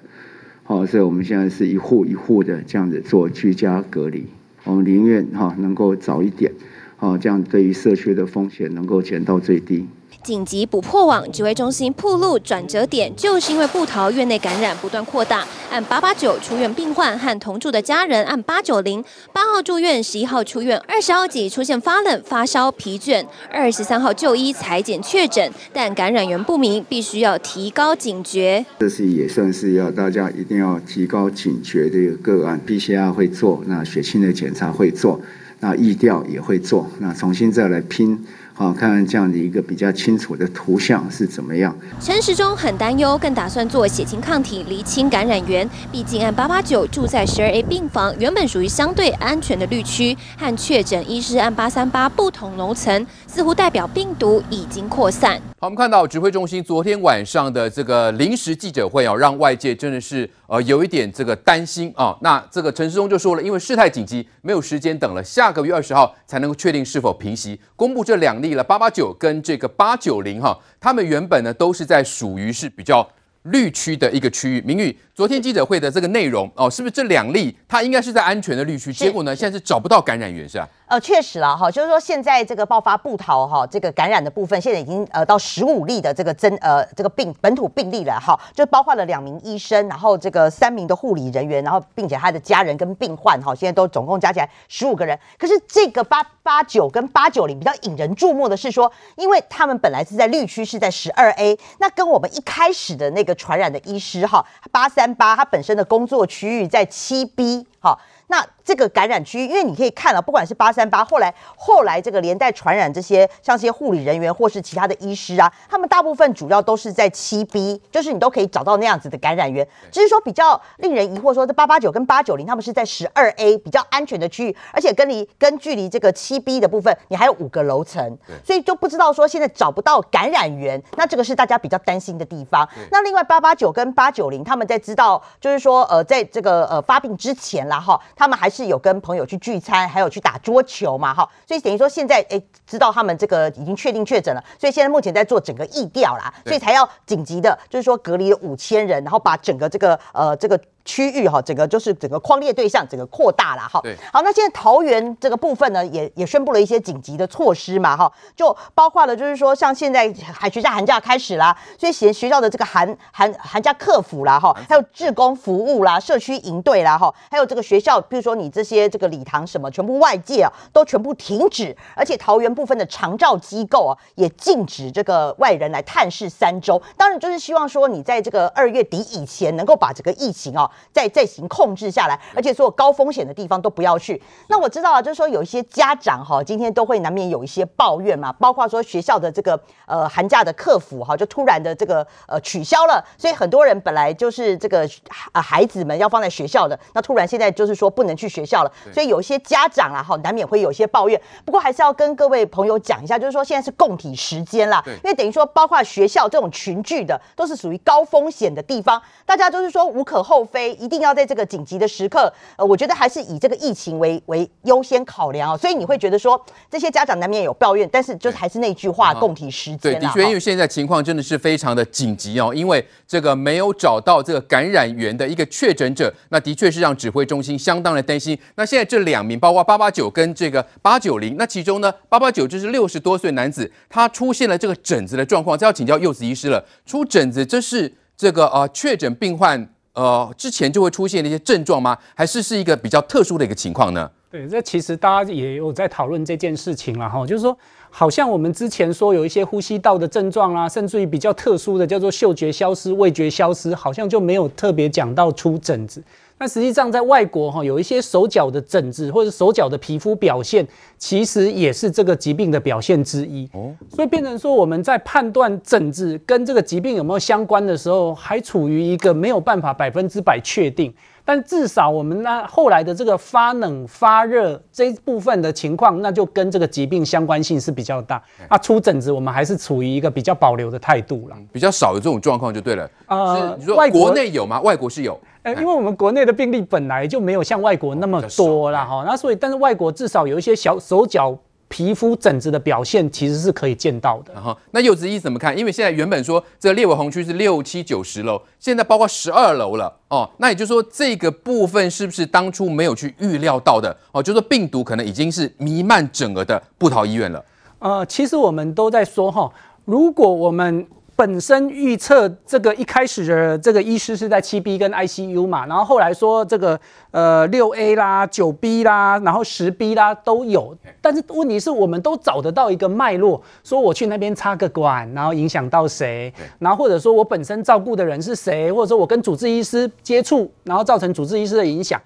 [0.70, 4.26] 好，所以我们现在是一户一户的这样子做居家隔离，
[4.66, 6.52] 我们宁愿哈能够早一点，
[6.98, 9.88] 好，这样对于社区的风险能够减到最低。
[10.24, 15.46] 紧急补破网，指挥中心铺路转折点，就是因为部桃院内感染不断扩大。
[15.72, 28.66] 按八八九出院病患和同住的家人，按八九零八号住院，十一号出院，二十号起出现发冷、发烧、疲倦，二十三号就医采检确诊，但感染源不明，必须要提高警觉。
[28.80, 35.20] 这是也算是要大家一定要提高警觉的一个案，PCR 会做，那血清的检查会做，
[35.60, 38.26] 那疫调也会做，那重新再来拼。
[38.60, 41.78] 好，看看这样的一个比较清楚的图像是怎么样。
[42.02, 45.70] 陈时中很担忧，更打算做血清抗体厘清感染源。
[45.92, 53.06] 毕竟按八八九住在十二 A 病房，原本属于相对安全的绿区，和确诊医师按八三八不同楼层，
[53.38, 55.40] 似乎代表病毒已经扩散。
[55.60, 62.18] 好，我们看到指挥中心昨天晚上的这个临时记者会啊，让外界真的是呃有一点这个担心啊。
[62.22, 68.56] 那这个陈世忠就说了，因为事态紧急，没有时间等了，下个月二十号才能够确定是否平息，公布这两例。
[68.56, 73.08] 了八八九跟这个八九零哈，他们原本呢都是在属于是比较
[73.44, 74.60] 绿区的一个区域。
[74.66, 78.92] 明玉，昨天记者会的这个内容哦，是不是这两例它应该是在安全的绿区？
[78.92, 80.68] 结果呢，现在是找不到感染源是吧？
[80.88, 95.20] 呃，确实啦，哈，就是说现在这个爆发部桃哈这个感染的部分，现在已经呃到十五例的这个增呃这个病本土病例了哈，就包括了两名医生，然后这个三名的护理人员，然后并且他的家人跟病患哈，现在都总共加起来十五个人。
[95.38, 108.00] 可是这个八八九跟八九零比较引人注目的是说，因为他们本来是在绿区是在十二 A，那跟我们一开始的那个传染的医师哈八三八，他本身的工作区域在七 B 哈。
[108.28, 119.66] 那这个感染区，因为你可以看了，不管是八三八，后来后来这个连带传染这些，像这些护理人员或是其他的医师啊，他们大部分主要都是在七 B，就是你都可以找到那样子的感染源。
[119.92, 132.68] 只是说比较令人疑惑，说这八八九跟八九零，他们是在十二 A 比较安全的区域，而且跟离跟距离这个七 B 的部分，你还有五个楼层，所以就不知道说现在找不到感染源，那这个是大家比较担心的地方。
[132.92, 137.98] 那另外八八九跟八九零，他们在知道就是说呃，在这个呃发病之前啦哈。
[138.18, 150.60] 他们还是有跟朋友去聚餐，还有去打桌球嘛，哈，所以等于说现在诶，知道他们这个已经确定确诊了，所以现在目前在做整个疫调啦，所以才要紧急的，就是说隔离五千人，然后把整个这个呃这个。
[150.88, 153.82] 区域哈，整个就是整个框列对象整个扩大了哈。
[153.84, 153.94] 对。
[154.14, 176.82] 好，那现在桃园这个部分呢，也也宣布了一些紧急的措施嘛哈，就包括了就是说，像现在寒学校寒假开始啦，所以学学校的这个寒寒寒假课辅啦哈，还有志工服务啦、社区营队啦哈，还有这个学校，比如说你这些这个礼堂什么，全部外界啊都全部停止，而且桃园部分的长照机构啊也禁止这个外人来探视三周。
[176.96, 180.72] 当然就是希望说你在这个二月底以前能够把这个疫情啊。
[180.92, 184.22] 再再行控制下来，而且所有高风险的地方都不要去。
[184.48, 194.88] 那我知道啊，就是说有一些家长哈，今天都会难免有一些抱怨嘛，包括说学校的这个呃寒假的客服哈，就突然的这个呃取消了，所以很多人本来就是这个
[195.32, 201.22] 呃孩子们要放在学校的，那突然现在就是说不能去学校了，所以有一些家长啊哈，难免会有一些抱怨。
[201.46, 210.67] 不过还是要跟各位朋友讲一下，就是说现在是供体时间啦，因为等于说包括学校这种群聚的，都是属于高风险的地方，大家就是说无可厚非。
[210.74, 215.58] 一定要在这个紧急的时刻，呃，我觉得还是以这个疫情为为优先考量哦。
[215.58, 219.94] 所以你会觉得说，这些家长难免有抱怨，但是就是还是那句话，共体时艰。
[219.94, 228.38] 对，的确，因为现在情况真的是非常的紧急哦，因为这个没有找到这个感染源的一个确诊者，那的确是让指挥中心相当的担心。
[228.56, 236.66] 那现在这两名，包括八八九跟这个八九零，那其中呢，八八九就是六十多岁男子，他出现了这个疹子的状况，这要请教柚子医师了。
[236.86, 239.70] 出疹子，这是这个呃确诊病患。
[239.98, 241.98] 呃，之前就会出现的一些症状吗？
[242.14, 244.08] 还是是一个比较特殊的一个情况呢？
[244.30, 247.58] 对，这其实大家也有在讨论这件事情了哈，就是说，
[247.90, 256.04] 好像我们之前说有一些呼吸道的症状啊，甚至于比较特殊的叫做嗅觉消失、味觉消失，好像就没有特别讲到出疹子。
[256.40, 260.66] 那实际上，在外国哈，有一些手脚的疹子或者手脚的皮肤表现，
[260.98, 263.50] 其实也是这个疾病的表现之一。
[263.54, 270.94] 哦，所以变成说，我们在判断疹子跟这个疾病有没有相关的时候，还处于一个没有办法百分之百确定。
[271.28, 278.24] 但至少我们那后来的这个发冷发热这一部分的情况，那就跟这个疾病相关性是比较大。
[278.48, 282.90] 啊，出疹子我们还是处于一个比较保留的态度了，比较少有这种状况就对了。
[283.08, 284.62] 呃，你说国内有吗？
[284.62, 285.20] 外国是有。
[285.44, 291.38] 呃，因为我们国内的病例本来就没有像外国那么多了哈，那所以但是外国至少有一些小手脚。
[291.70, 294.34] 皮肤疹子的表现其实是可以见到的。
[294.40, 295.58] 哈，那柚子医怎么看？
[295.58, 300.30] 因为现在原本说这个列为红区是六七九十楼，现在包括十二楼了哦。
[300.38, 303.96] 那也就是说，这个部分是不是当初没有去预料到的？
[304.12, 307.44] 哦，就是说病毒可能已经是弥漫整个的布桃医院了。
[307.80, 309.52] 呃，其实我们都在说哈，
[309.86, 332.00] 如果我们本身预测这个一开始的这个医师是在七 B 跟 ICU 嘛，然后后来说这个呃六 A 啦、九 B 啦，然后十 B 啦都有，但是问题是我们都找得到一个脉络，说我去那边插个管，然后影响到谁，然后或者说我本身照顾的人是谁，或者说我跟主治医师接触，然后造成主治医师的影响。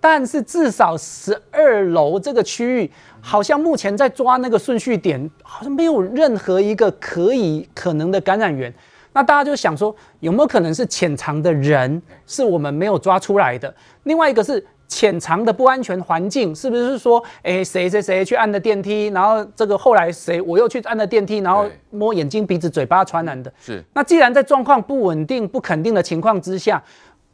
[0.00, 8.72] 但是至少十二楼这个区域，好像目前在抓那个顺序点，好像没有任何一个可以可能的感染源。
[9.12, 13.74] 那大家就想说，有没有可能是潜藏的人，是我们没有抓出来的？
[14.02, 23.50] 另外一个是潜藏的不安全环境，是不是说，哎，谁谁谁去按的电梯，然后这个后来谁我又去按的电梯，然后摸眼睛、鼻子、嘴巴传染的？
[23.58, 23.82] 是。
[23.94, 26.80] 那既然在状况不稳定、不肯定的情况之下，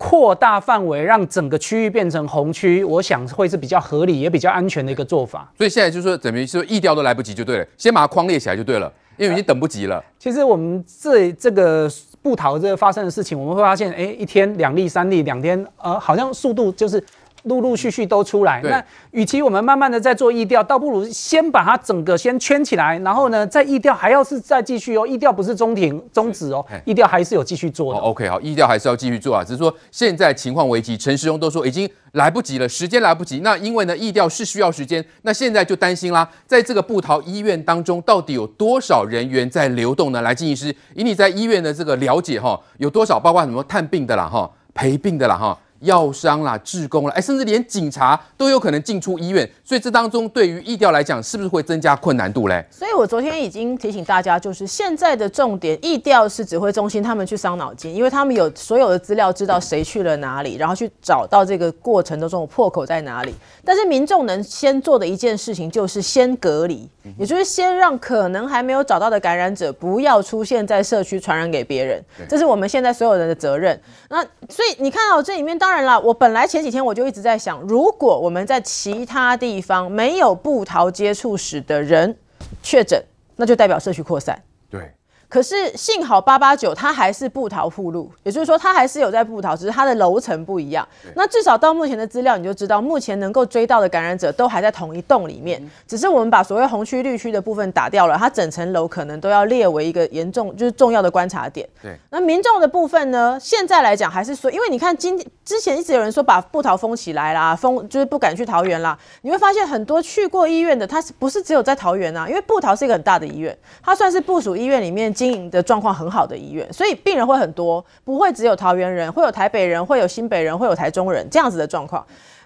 [0.03, 5.49] 扩大范围，让整个区域变成红区，我想会是比较合理也比较安全的一个做法。
[5.57, 10.05] 所以现在就是说，等于说疫调都来不及就对了，先把它框列起来就对了，因为已经等不及了。
[10.19, 11.89] 其实我们这这个
[12.21, 17.03] 布桃这个发生的事情，我们会发现，哎，一天两例、三例，两天，呃，好像速度就是
[17.45, 18.61] 陆陆续续都出来。
[18.63, 28.01] 那与其我们慢慢的在做疫调，倒不如先把它整个先圈起来，然后呢，再疫调还要是再继续哦，疫调不是中停终止哦，疫调还是有继续做的。
[28.01, 33.41] 哦、OK，好，疫调还是要继续做啊，只是说现在情况危急，陈时中都说已经来不及了，时间来不及。
[33.41, 40.21] 那因为呢，疫调是需要时间，那现在就担心啦，在这个布桃医院当中，到底有多少人员在流动呢？
[40.23, 43.19] 来，金医师，以你在医院的这个了解哈，有多少？
[43.19, 45.59] 包括什么探病的啦，哈，陪病的啦，哈。
[45.83, 52.65] 药商啦、志工啦，哎，甚至连警察都有可能进出医院，所以这当中对于疫调来讲，是不是会增加困难度嘞？
[52.71, 63.35] 所以我昨天已经提醒大家，就是现在的重点，疫调是指挥中心他们去伤脑筋，因为他们有所有的资料，知道谁去了哪里，然后去找到这个过程当中的破口在哪里。
[63.65, 73.81] 但是民众能先做的一件事情，就是先隔离，也就是先让可能还没有找到的感染者不要出现在社区传染给别人，这是我们现在所有人的责任。
[74.09, 82.15] 那所以你看到这里面，当然了，我本来前几天我就一直在想，如果我们在其他地方没有布桃接触史的人
[82.63, 83.03] 确诊，
[83.37, 84.43] 那就代表社区扩散。
[84.71, 84.93] 对。
[85.29, 90.87] 可是幸好八八九它还是布桃铺路，也就是说它还是有在布桃，只是它的楼层不一样。
[91.17, 95.59] 那至少到目前的资料，你就知道目前能够追到的感染者都还在同一栋里面，
[95.89, 101.67] 只是我们把所谓红区绿区的部分打掉了，它整层楼可能都要列为一个严重就是重要的观察点。
[101.81, 103.39] 对，那民众的部分呢？
[103.41, 105.19] 现在来讲还是说，因为你看今
[105.53, 112.27] 之前一直有人说把布桃封起来啦，封就是不敢去桃园啦，你会发现很多去过医院的，他是不是只有在桃园啊？
[112.27, 115.03] 因为布桃是一个很大的医院，它算是部属医院里面。
[115.13, 122.03] 经营的状况很好的医院，所以病人会很多，不会只有桃园人，会有台北人，会有新北人，会有台中人这样子的状况。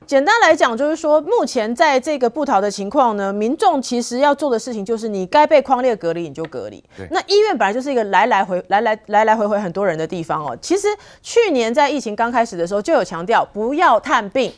[0.06, 6.82] 简单来讲，就是说目前在这个布逃的情况呢，民众其实要做的事情就是，你该被框列隔离你就隔离。
[7.10, 10.56] 那医院本来就是一个来来回来来来来回回很多人的地方哦。
[10.62, 10.86] 其实
[11.22, 14.52] 去年在疫情刚开始的时候就有强调不要探病。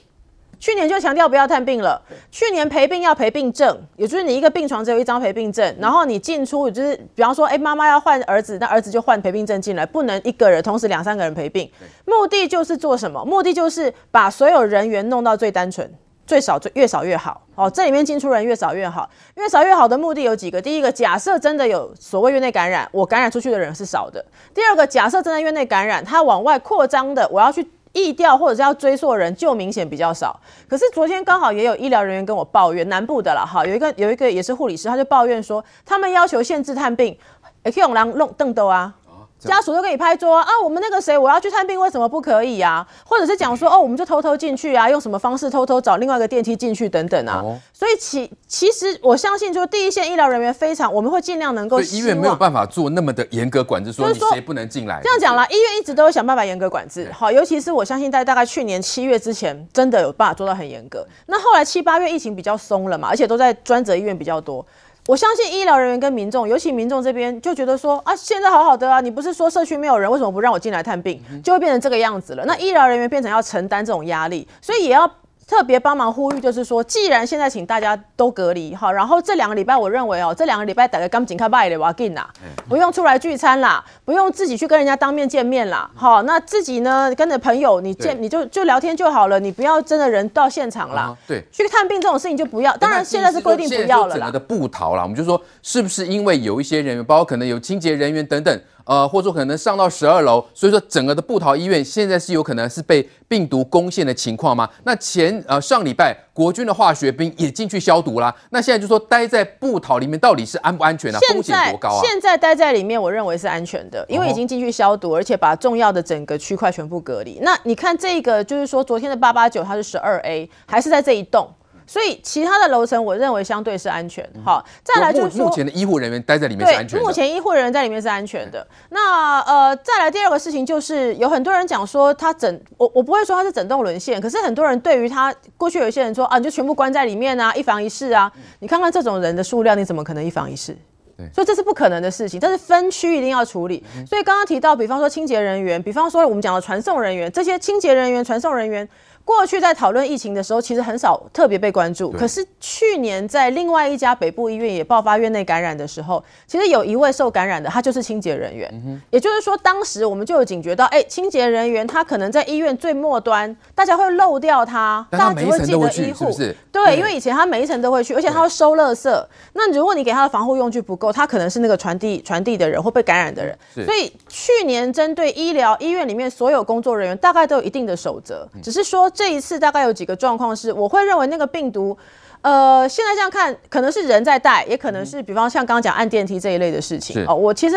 [0.61, 2.01] 去年就强调不要探病了。
[2.31, 11.71] 去年陪病要陪病证，也就是你一个病床只有一张陪病证，然后你进出就是，比方说，哎，妈妈要换儿子，那儿子就换陪病证进来，不能一个人同时两三个人陪病。
[12.05, 13.25] 目的就是做什么？
[13.25, 15.89] 目的就是把所有人员弄到最单纯，
[16.27, 17.43] 最少最越少越好。
[17.55, 20.61] 哦，这里面进出人越少越好，越少越好的目的有几个。
[20.61, 24.25] 第一个，假设真的有所谓院内感染，我感染出去的人是少的。
[24.53, 27.67] 第二个，假设真的院内感染，它往外扩张的，我要去。
[27.93, 37.17] 疫调或者是要追溯人就明显比较少，可是昨天刚好也有医疗人员跟我抱怨，南部的了哈，有一个有一个也是护理师，他就抱怨说，他们要求限制探病，
[37.65, 38.95] 可以用狼弄瞪斗啊。
[39.39, 40.49] 家属都可以拍桌啊！
[40.65, 42.87] 我们那个谁，我要去探病，为什么不可以啊？
[43.05, 47.41] 或者是讲说，哦，我们就偷偷进去啊，用什么方式偷偷找另外一个电梯进去等等啊。
[47.45, 51.81] 哦、所以其其实我相信，就是第一线医疗人员非常，我们会尽量能够。
[51.81, 55.01] 医院没有办法做那么的严格管制，说你谁不能进来。
[55.03, 57.11] 这样讲啦，医院一直都有想办法严格管制。
[57.13, 61.07] 好，尤其是我相信在大概去年七月之前，真的有办法做到很严格。
[61.27, 64.67] 那后来七八月疫情比较松了嘛，而且都在专责医院比较多。
[65.09, 71.19] 我相信医疗人员跟民众，尤其民众这边就觉得说啊，现在好好的啊，你不是说社区没有人，为什么不让我进来探病？
[71.43, 72.45] 就会变成这个样子了。
[72.45, 75.11] 那医疗人员变成要承担这种压力，所以也要。
[75.49, 82.29] 特别帮忙呼吁，就是说，既然现在请大家都隔离，好，然后这两个礼拜，我认为哦，这两个礼拜大家赶紧开拜的，我要紧啦，
[82.69, 92.77] 不用出来聚餐啦，不用自己去跟人家当面见面啦，好，那自己呢，跟着朋友你见你就就聊天就好了，你不要真的人到现场啦，对，去探病这种事情就不要。
[92.77, 94.27] 当然现在是规定不要了啦。
[94.27, 98.61] 整个的部桃啦，我们就说是不是因为有一些人员，包括可能有清洁人员等等。
[98.89, 104.67] 呃，或者说可能上到十二楼，所以说整个的布桃医院现在是有可能是被病毒攻陷的情况吗？
[104.85, 111.19] 那前呃上礼拜国军的化学兵也进去消毒啦，那现在就说待在布桃里面到底是安不安全啊？
[111.31, 112.01] 风险多高啊？
[112.03, 117.39] 现在待在里面，我认为是安全的，因为已经进去消毒，而且把重要的整个区块全部隔离。
[117.43, 121.47] 那你看这个，就是说昨天的八八九它是十二 A，还是在这一栋？
[121.89, 124.29] 所以其他的楼层，我认为相对是安全。
[124.45, 128.65] 好，再来就是目前的医护人员待在里面是安全目前医护人员在里面是安全的。
[128.91, 140.77] 那呃，再来第二个事情就是，有很多人讲说他整我我不会说他是整栋沦陷，可是很多人对于他过去有一些人说啊，你就全部关在里面啊，一房一室啊，你看看这种人的数量，你怎么可能一房一室？
[141.17, 143.83] 对，所以这是不可能的事情，但是分区一定要处理。
[144.07, 148.87] 所以刚刚提到，比方说清洁人员，比方说我们讲的传送人员，这些清洁人员、传送人员。
[149.29, 152.11] 过去在讨论疫情的时候，其实很少特别被关注。
[152.13, 158.67] 可是去年在另外一家北部医院也爆发院内感染的时候，其实有一位受感染的，他就是清洁人员。
[158.73, 166.33] 嗯、也就是说，当时我们就有警觉到，哎、欸，清洁人员他可能在医院最末端，大家会漏掉他，大家只会记得医护。
[166.35, 169.11] 对，对，因为以前他每一层都会去，而且他会收垃圾。
[169.53, 173.55] 那如果你给他的防护用具不够，他可能是那个传递传递的人或被感染的人。
[173.85, 179.13] 所以去年针对医疗医院里面所有工作人员，大概都有一定的守则，只是说。
[179.19, 181.99] 这一次大概有几个状况是，我会认为那个病毒，
[182.43, 187.27] 呃，现在这样看，可能是人在带，也可能是比方像刚刚讲按电梯这一类的事情。
[187.27, 187.77] 哦，我其实。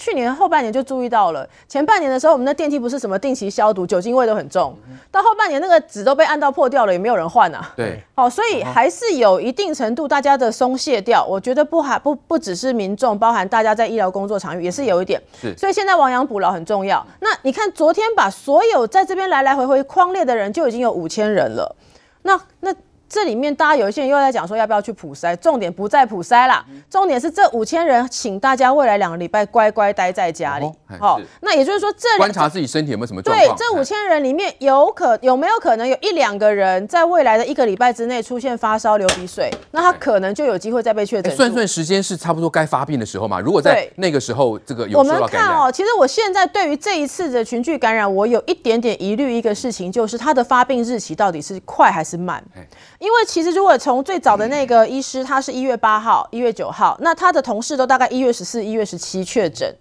[0.00, 4.74] 去年后半年就注意到了，前半年的时候，我们的电梯不是什么定期消毒，酒精味都很重。
[5.10, 7.72] 到后半年那个纸都被按到破掉了，也没有人换啊。
[7.76, 11.22] 对，好，所以还是有一定程度大家的松懈掉。
[11.24, 15.20] 我觉得不还不不只是民众，包含大家在医疗工作场域也是有一点。
[15.38, 17.06] 是，所以现在亡羊补牢很重要。
[17.20, 21.76] 那你看昨天把所有在这边来来回回框列的人就已经有五千人了。
[22.22, 22.74] 那那。
[23.10, 30.72] 这里面大家有一些人又在讲说要不要去普筛，重点不在普筛啦，重点是这五千人，请大家未来两个礼拜乖乖待在家里。
[31.00, 33.56] 好、哦，那也就是说这观察自己身体有没有什么状况。
[33.56, 41.34] 对，这五千人里面有可有没有可能有一两个人在未来的一个礼拜之内出现发烧、流鼻水，那他可能就有机会再被确诊。
[41.34, 43.40] 算算时间是差不多该发病的时候嘛？
[43.40, 52.40] 如果在那个时候这个我们看哦，其实我现在对于这一次的群聚感染，我有一点点疑虑，一个事情就是它的发病日期到底是快还是慢？
[53.00, 59.74] 因为其实如果从最早的那个医师，他是一月八号、一月九号，那他的同事都大概一月十四、一月十七确诊。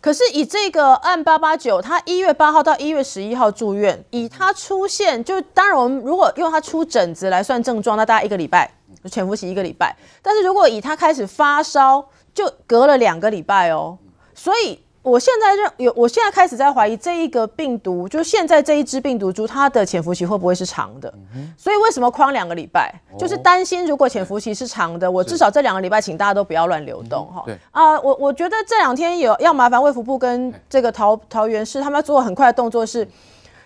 [0.00, 8.70] 可是以这个案八八九，他一月八号到一月十一号住院，以他出现，就当然我们如果用他出疹子来算症状，那大概一个礼拜，
[9.10, 9.94] 潜伏期一个礼拜。
[10.22, 13.98] 但是如果以他开始发烧，就隔了两个礼拜哦，
[14.34, 14.83] 所以。
[15.04, 21.12] 我现在认有，我现在开始在怀疑这一个病毒，就是现在这一支病毒株，它的潜伏期会不会是长的？
[21.58, 22.90] 所以为什么框两个礼拜？
[23.18, 27.42] 就是担心如果潜伏期是长的，我至少这两个礼拜，请大家都不要乱流动哈。
[27.44, 33.06] 对啊，我我觉得这两天有要麻烦卫福部跟这个桃桃园市他们要做很快的动作是，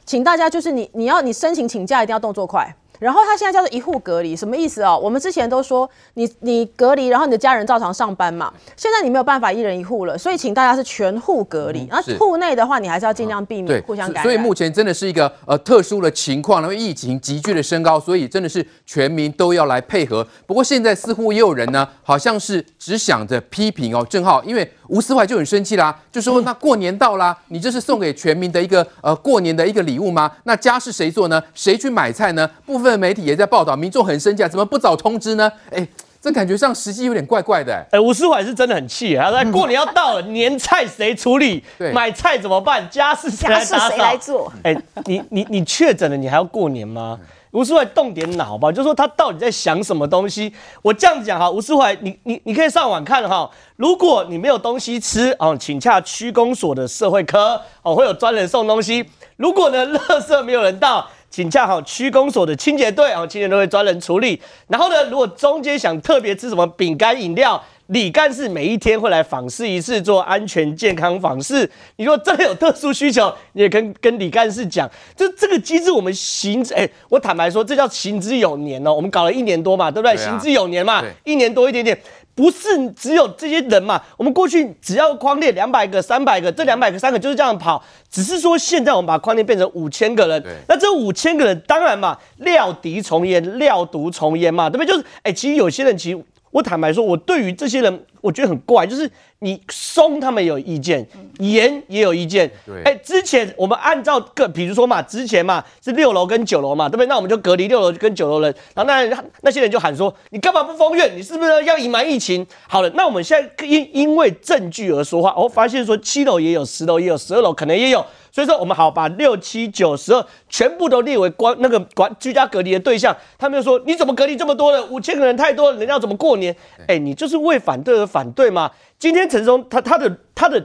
[0.04, 2.74] 请大家就是你你要你申请请假一定要动作快。
[2.98, 4.98] 然后他现在叫做一户隔离，什么意思哦？
[5.02, 8.52] 我们之前都说你你隔离，然后你的家人照常上班嘛。
[8.76, 11.86] 现在你没有办法一人一户了，所以请大家是全户隔离。
[11.90, 14.22] 那、嗯、户内的话，你还是要尽量避免互相感染。
[14.24, 20.26] 所以目前真的是一个呃特殊的情况，因为疫情急剧的升高，所以真的是全民都要来配合。
[20.46, 24.72] 不过现在似乎也有人呢，好像是只想着批评哦，正好因为。
[24.88, 30.30] 吴思怀就很生气啦，就说那过年到啦，你这是送给全民的一个呃过年的一个礼物吗？
[30.44, 31.42] 那家是谁做呢？
[31.54, 32.48] 谁去买菜呢？
[32.66, 35.50] 部分媒体也在报道，民众很生气啊，怎么不早通知呢？
[35.70, 35.86] 哎，
[36.20, 37.86] 这感觉上时机有点怪怪的。
[37.92, 41.62] 哎，吴思怀是真的很气，他说 过年要到了，年菜谁处理？
[41.78, 42.88] 对，买菜怎么办？
[42.90, 43.76] 家事谁来打扫？
[43.76, 44.52] 家事谁来做？
[44.62, 47.18] 哎，你你你确诊了，你还要过年吗？
[47.58, 50.52] 吴斯怀动点脑吧，就说他到底在想什么东西？
[50.80, 53.50] 我这样子讲哈，吴斯怀，你你你可以上网看哈。
[53.74, 59.04] 如果你没有东西吃哦，请洽区公所的社会科哦，会有专人送东西。
[59.38, 64.40] 如果呢， 垃圾没有人倒，请洽好区公所的清洁队哦，清洁队会专人处理。
[64.68, 71.68] 然后呢，如果中间想特别吃什么饼干饮料，李干事每一天会来访视一次，做安全健康访视。
[71.96, 74.88] 你说真的有特殊需求，你也跟跟李干事讲。
[75.16, 78.92] 就这个机制，我们行之，哎、欸，我坦白说，这叫行之有年哦。
[78.92, 80.14] 我们搞了一年多嘛，对不对？
[80.18, 81.98] 行之有年嘛，一年多一点点，
[82.34, 84.02] 不是只有这些人嘛。
[84.18, 87.82] 我们过去只要框列两百个、三百个，这两百个、三个就是这样跑。
[88.10, 94.92] 只是说现在我们把框列变成五千个人，那这五千个人当然嘛，料敌从严，料毒从严嘛，对不对？
[94.92, 96.22] 就是，哎、欸，其实有些人其实。
[96.50, 101.06] 我坦白说，我对于这些人，我觉得很怪，就是你松他们有意见，
[101.38, 102.50] 严也有意见。
[102.64, 107.06] 对，哎，之前我们按照个，比如说嘛，之前嘛是六楼跟九楼嘛，对不对？
[107.06, 111.10] 那我们就隔离六楼跟九楼人，然后那那些人就喊说，你干嘛不封院？
[111.16, 112.46] 你是不是要隐瞒疫情？
[112.66, 118.04] 好了，那我们现在因因为证据而说话，我发现说七楼也有，十楼也有，十二楼可能也有。
[118.38, 123.16] 所以说，我们好把六七九十二全部都列为关那个管居家隔离的对象。
[123.36, 124.88] 他们就说：“你怎么隔离这么多人？
[124.92, 126.54] 五千个人太多了，人家要怎么过年？”
[126.86, 128.70] 哎，你就是为反对而反对吗？
[128.96, 130.64] 今天陈时中他他的他的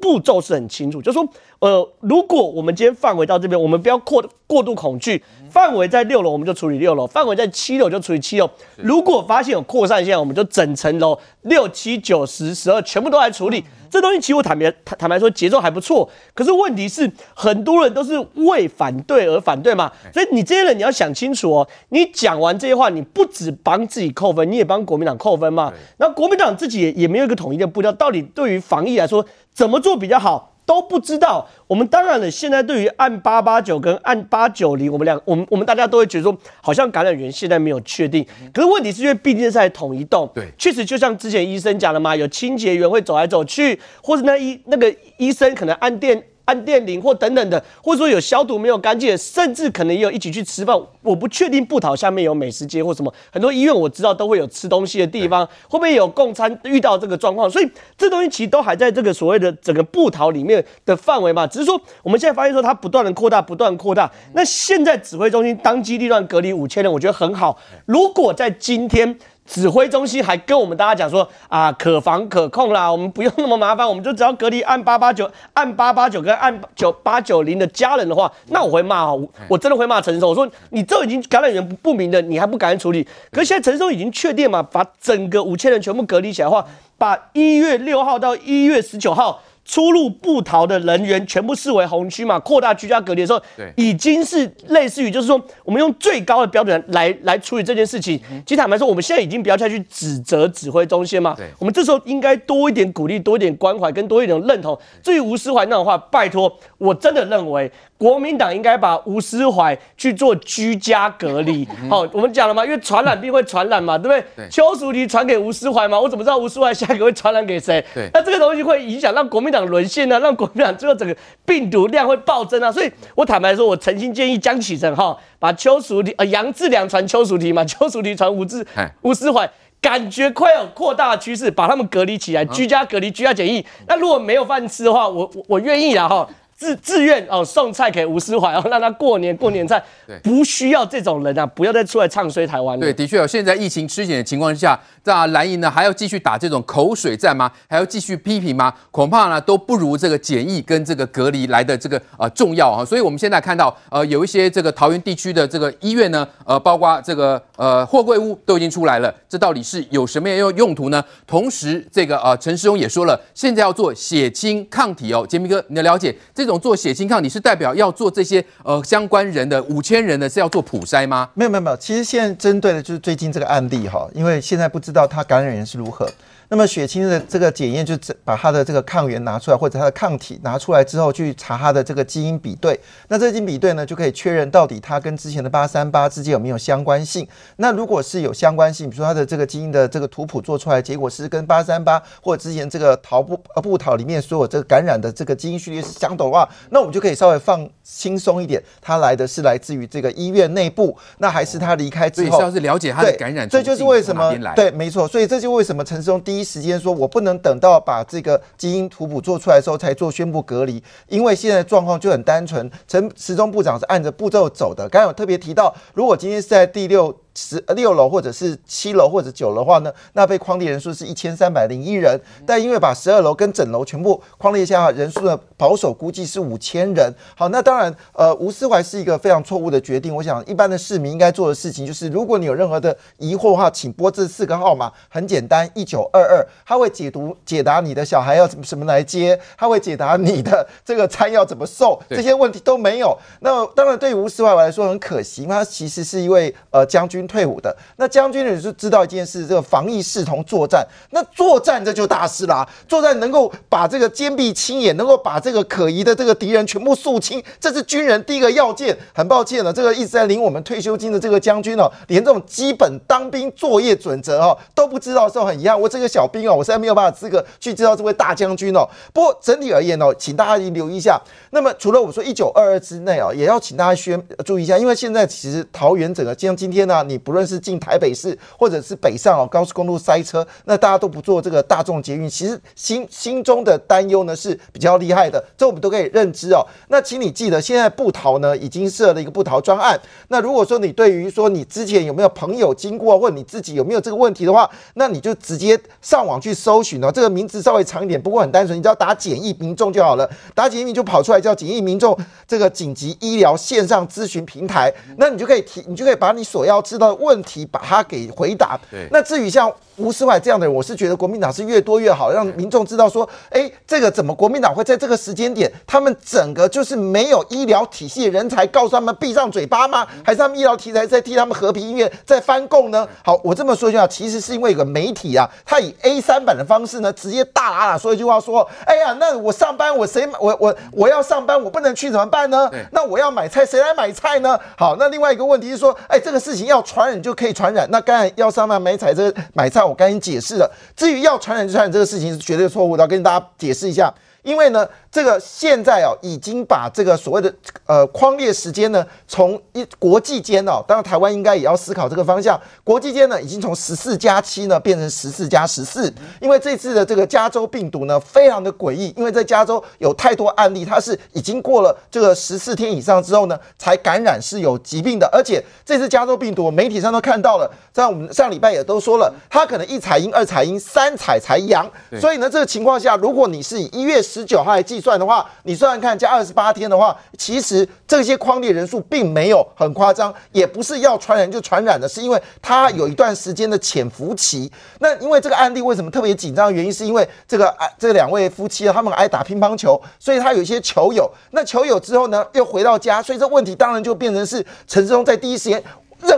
[0.00, 1.28] 步骤是很清楚，就是说，
[1.58, 5.22] 呃，如果我们今天范围到这边，我们不要过过度恐惧。
[5.50, 8.48] 范围在六楼，我们就处理六楼；范围在七楼就处理七楼。
[8.76, 13.64] 如果发现有扩散现象，我们就整层楼六七九十十二全部都来处理。
[13.90, 16.06] 这东西其实我坦白坦坦白说，节奏还不错。
[16.34, 19.90] 可是问题是，很多人都是为反对而反对嘛。
[20.12, 21.66] 所以你这些人你要想清楚哦。
[21.88, 25.72] 你讲完这些话，你不只帮自己扣分，你也帮国民党扣分嘛。
[25.96, 29.24] 那国民党自己也也没有一个统一的步调，到底对于防疫来说，
[29.58, 30.54] 怎么做比较好？
[30.64, 32.30] 都不知道，我们当然了。
[32.30, 38.24] 现在对于按八八九跟按八九零，我们两，我们我们大家都会觉得说，好像感染源现在没有确定。
[38.54, 50.74] 可是问题是因为毕竟是在同一栋，对，确实就像之前医生讲的嘛，有清洁员会走来走去，或者那医那个医生可能按电按电铃或等等的，或者说有消毒没有干净的，甚至可能也有一起去吃饭。
[51.02, 57.50] 我不确定布桃下面有美食街或什么，很多医院我知道都会有吃东西的地方，会不会有共餐遇到这个状况？
[57.50, 64.10] 所以这东西其实都还在这个所谓的整个布桃里面的范围嘛，只是说我们现在发现说它不断的扩大，不断扩大。
[64.32, 67.58] 那现在指挥中心当机立断隔离五千人，我觉得很好。
[67.84, 69.18] 如果在今天。
[69.48, 80.28] 指挥中心还跟我们大家讲说啊，可防可控啦，我们不用那么麻烦，我们就只要隔离按八八九、按八八九跟按九八九零的家人的话，那我会骂哦，我真的会骂陈松。
[80.28, 83.06] 我说你这已经感染源不明的，你还不赶紧处理？
[83.32, 86.64] 可是现在陈松已经确定嘛，把整个五千人全部隔离起来的话，
[86.98, 89.40] 把一月六号到一月十九号。
[89.68, 98.18] 出入不逃的人员全部视为红区嘛，扩大居家隔离的时候，对，已经是类似于就是说，我们用最高的标准来来处理这件事情。
[98.46, 104.76] 其实坦白说，我们现在已经不要再去指责指挥中心嘛，对，我们这时候应该多一点鼓励，多一点关怀，跟多一点认同。
[105.02, 107.70] 至于吴思怀那种话，拜托，我真的认为。
[107.98, 111.66] 国民党应该把吴思怀去做居家隔离。
[111.90, 114.24] 好，我们讲了嘛，因为传染病会传染嘛，对不对？
[114.36, 114.48] 对。
[114.48, 117.84] 邱淑媞传给吴思怀嘛，我怎么知道吴思怀下一个会传染给谁？
[117.92, 118.08] 对。
[118.14, 120.20] 那这个东西会影响让国民党沦陷呢？
[120.20, 122.70] 让国民党最后整个病毒量会暴增啊！
[122.70, 128.64] 所以我坦白说，我诚心建议江启臣哈，把邱淑媞呃杨志良传邱淑媞嘛，邱淑媞传吴志
[129.02, 133.66] 吴思怀，感觉快要扩大的趋势，把他们隔离起来，居家隔离、居家检疫。
[133.88, 136.28] 那如果没有饭吃的话，我我我愿意啦哈。
[136.58, 139.80] 自自愿哦，送菜给吴思怀哦，让他过年过年菜，
[140.24, 142.80] 不需要这种人啊，不要再出来唱衰台湾了。
[142.80, 147.48] 对，的确哦，现在疫情吃紧的情况下，那蓝营呢还要继续打这种口水战吗？
[147.68, 148.74] 还要继续批评吗？
[148.90, 152.84] 恐怕呢都不如这个检疫跟这个隔离来的这个呃重要啊。
[152.84, 161.00] 所以我们现在看到呃有一些这个桃园地区的这个医院呢，呃包括这个呃货柜屋都已经出来了，这到底是有什么样用用途呢？
[161.24, 166.47] 同时这个呃陈时中也说了，现在要做血清抗体哦，杰明哥你要了解这。
[166.48, 171.28] 这种做血清抗体是代表要做这些呃相关人的五千人的是要做普筛吗？
[171.34, 176.08] 没有没有没有，其实现在针对的就是最近这个案例哈，因为现在不知道他感染源是如何。
[176.50, 177.94] 那么血清的这个检验，就
[178.24, 182.78] 把它的这个抗原拿出来，或者它的抗体拿出来之后，去查它的这个基因比对。
[183.08, 187.28] 那这个基因比对呢，就可以确认到底它跟之前的八三八之间有没有相关性。
[187.56, 198.62] 那如果是有相关性，比如说它的这个基因的这个图谱做出来，结果是跟八三八或者之前这个桃布呃布桃里面所有这个感染的这个基因序列是相同的话，那我们就可以稍微放轻松一点。
[198.80, 202.30] 它来的是来自于这个医院内部，那还是他离开之后？
[202.30, 205.06] 所以是要是了解他的感染，这就是为什么对，没错。
[205.06, 206.37] 所以这就为什么陈世忠第一。
[206.38, 212.70] 第一时间说，我不能等到把这个基因图谱做出来的时候才做宣布隔离，因为现在状况就很单纯。
[212.86, 214.88] 陈时中部长是按着步骤走的。
[214.88, 217.12] 刚才有特别提到，如果今天是在第六。
[217.40, 227.14] 十六楼或者是七楼或者九楼的话呢，那被框列人数是一千三百零一人，但因为把十二楼跟整楼全部框列下人数的保守估计是五千人。
[227.36, 230.12] 好，那当然，呃，吴思怀是一个非常错误的决定。
[230.12, 243.16] 我想，一般的市民应该做的事情就是，如果你有任何的疑惑的话，请拨这四个号码，很简单，一九二二，他会解读解答你的小孩要怎么什么来接，他会解答你的这个餐要怎么送，这些问题都没有。
[243.42, 247.27] 那当然，对于吴思怀来说很可惜，因为他其实是一位呃将军。
[247.28, 250.84] 退伍的那将军呢，就知道一件事，这个防疫视同作战。
[251.10, 258.98] 那作战这就大事啦，作战能够把这个坚壁清野，能够把这个可疑的这个敌人全部肃清，这是军人第一个要件。
[259.12, 268.88] 很抱歉了，这个一直在领我们退休金的这个将军哦，连这种基本当兵作业准则哦都不知道是，很遗憾，我这个小兵哦，我现在没有办法资格去知道这位大将军哦。
[269.12, 271.20] 不过整体而言哦，请大家留意一下。
[271.50, 286.64] 那么除了我说一九二二之内哦，也要请大家宣注意一下，因为现在其实桃园整个像今天呢、啊，不论是进台北市或者是北上哦，高速公路塞车，那大家都不坐这个大众捷运，其实心心中的担忧呢是比较厉害的，这我们都可以认知哦。
[286.88, 289.98] 那请你记得，现在部桃呢已经设了一个部桃专案。
[290.28, 297.10] 那如果说你对于说你之前有没有朋友经过，问你自己有没有这个问题的话，那你就直接上网去搜寻哦。
[297.10, 302.16] 这个名字稍微长一点，不过很单纯，你只要打简易民众就好了，打简易民就跑出来叫简易民众
[302.46, 307.07] 这个紧急医疗线上咨询平台，那你就可以提，你就可以把你所要知道。
[307.14, 308.78] 问题把它给回答。
[308.90, 320.06] 对，那至于像吴斯怀这样的人，我是觉得国民党是越多越好，让民众知道说，哎，这个怎么国民党会在这个时间点，他们整个就是没有医疗体系的人才，告诉他们闭上嘴巴吗？
[320.24, 323.06] 还是他们医疗题材在替他们和平医院在翻供呢？
[323.24, 332.70] 好，我这么说一下，其实是因为有个媒体啊，他以 A 三版的方式呢，直接大喇喇说一句话，说，哎呀，那我上班我谁我我我要上班我不能去怎么办呢？
[332.92, 334.56] 那我要买菜谁来买菜呢？
[334.76, 339.87] 好，那另外一个问题是说，哎，这个事情要传染就可以传染，那刚才要上班买菜这买菜。
[339.88, 344.12] 我赶紧解释了，至于要传染就传染这个事情是绝对错误的，跟大家解释一下。
[344.42, 347.52] 因为呢，这个现在哦，已经把这个所谓的
[347.86, 352.58] 呃框列时间呢，从一国际间哦，当然台湾应该也要思考这个方向。
[352.84, 371.88] 国际间呢，已经从十四加七呢变成十四加十四，因为这次的这个加州病毒呢，非常的诡异，因为在加州有太多案例，它是已经过了这个十四天以上之后呢，才感染是有疾病的，而且这次加州病毒，媒体上都看到了，在我们上礼拜也都说了，它可能一采阴、二采阴、三采才阳，
[372.20, 384.70] 所以呢，这个情况下，如果你是以一月十十九号来计算的话，你算算看加二十八天的话，其实这些框列人数并没有很夸张，也不是要传染就传染的，是因为它有一段时间的潜伏期。
[384.98, 386.70] 那因为这个案例为什么特别紧张？
[386.70, 391.30] 原因是因为这个啊这两位夫妻他们爱打乒乓球，所以他有一些球友。
[391.52, 395.82] 那球友之后呢，又回到家，所以这问题当然就变成是陈时中在第一时间。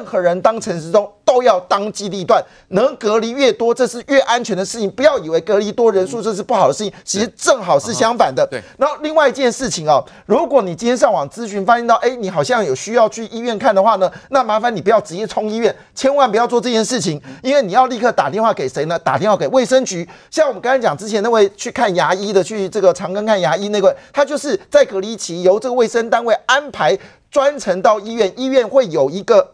[0.01, 4.91] 任何人当陈时中都要当机立断，能隔离越多，这是越安全的事情。
[4.91, 8.49] 不要以为隔离多人数这是不好的事情，其实正好是相反的。
[8.51, 8.63] 对。
[8.79, 18.99] 然后另外一件事情哦，如果你今天上网咨询，发现到哎，你好像有需要去医院看的话呢，那麻烦你不要直接冲医院，千万不要做这件事情，因为你要立刻打电话给谁呢？
[18.99, 20.09] 打电话给卫生局。
[20.31, 26.99] 像我们刚才讲之前那位去看牙医的，去这个长庚看牙医那位，他就是在隔离期由这个卫生单位安排
[27.31, 29.53] 专程到医院，医院会有一个。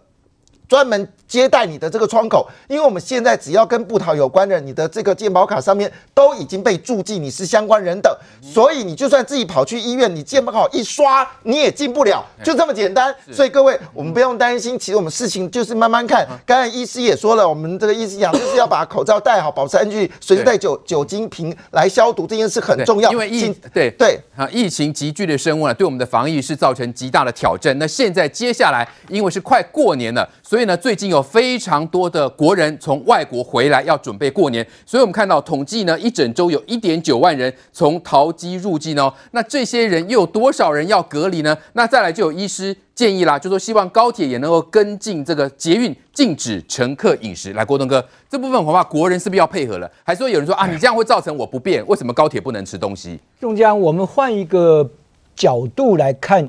[0.68, 8.12] 专门接待你的这个窗口，因为我们现在只要跟布桃有关的，你的这个健保卡上面都已经被注记你是相关人等，
[8.42, 13.14] 所以你就算自己跑去医院，你健保卡一刷你也进不了，就这么简单。
[13.32, 16.26] 所以各位，我们不用担心，其实我们事情就是慢慢看。
[16.44, 23.10] 刚才医师也说了，我们这个医师讲就是要把口罩戴好，保持安全，随时带酒酒精瓶来消毒，这件事很重要。
[23.10, 27.76] 因为疫对对啊，疫情急剧的升温啊，对我们的防疫是造成极大的挑战。
[27.78, 30.28] 那现在接下来，因为是快过年了。
[30.42, 34.66] 所以所以呢，最近有非常多的国人从外国回来，要准备过年。
[34.86, 39.12] 所以我们看到统计呢，一整周有一点九万人从桃机入境哦。
[39.32, 41.54] 那这些人又有多少人要隔离呢？
[41.74, 47.52] 那再来就有医师建议啦，就说希望高铁也能够跟进这个捷运禁止乘客饮食。
[47.52, 49.92] 来，郭东哥，这部分恐怕国人是不是要配合了？
[50.04, 51.86] 还说有人说啊，你这样会造成我不便？
[51.86, 53.20] 为什么高铁不能吃东西？
[53.38, 54.88] 宋江，我们换一个
[55.34, 56.48] 角度来看，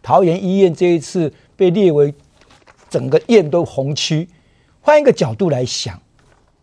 [0.00, 2.14] 桃园医院这一次被列为。
[2.88, 4.28] 整个院都红区，
[4.80, 6.00] 换一个角度来想，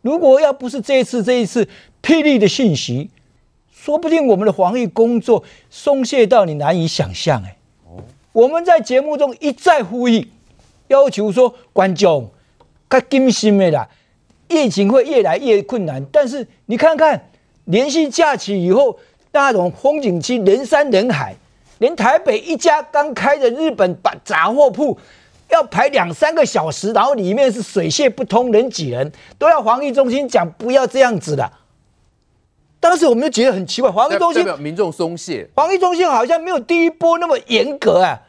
[0.01, 1.67] 如果要不是这一次这一次
[2.01, 3.09] 霹雳的讯息，
[3.71, 7.43] 说不定我们的防疫工作松懈到你难以想象。
[7.43, 7.57] 哎，
[8.31, 10.27] 我们在节目中一再呼吁，
[10.87, 12.29] 要求说观众，
[12.89, 13.87] 较谨慎的啦，
[14.47, 16.03] 疫情会越来越困难。
[16.11, 17.29] 但是你看看，
[17.65, 18.97] 连续假期以后，
[19.31, 21.35] 那种风景区人山人海，
[21.79, 24.97] 连台北一家刚开的日本把杂货铺。
[25.49, 31.51] 要排两三个小时，然后里面是水泄不通，人挤人，都要防疫中心讲不要这样子的。
[32.79, 38.21] 当时我们就觉得很奇怪，防疫中心民众松懈，防疫中心好像没有第一波那么严格啊，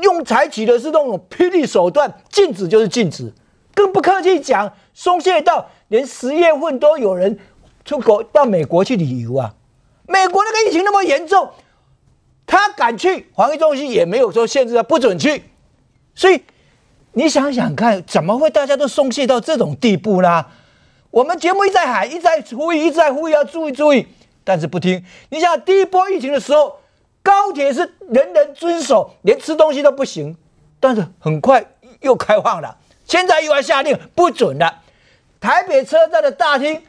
[0.00, 3.32] 用采取的是那种霹雳手段，禁止就是禁止，
[3.74, 7.38] 更不客气讲，松懈到连十月份都有人
[7.84, 9.54] 出国到美国去旅游啊。
[10.08, 11.50] 美国那个疫情那么严重，
[12.46, 15.42] 他敢去防疫中心也没有说限制他不准去。
[16.16, 16.42] 所以
[17.12, 20.46] 你想想看，怎么会大家都松懈到这种地步呢？
[21.10, 24.06] 我们节目一再喊，一再呼吁，一再呼吁要注意注意，
[24.42, 25.04] 但是不听。
[25.30, 26.80] 你想第一波疫情的时候，
[27.22, 30.36] 高铁是人人遵守，连吃东西都不行，
[30.80, 31.64] 但是很快
[32.00, 34.82] 又开放了，现在又要下令不准了。
[35.40, 36.82] 台北车站的大厅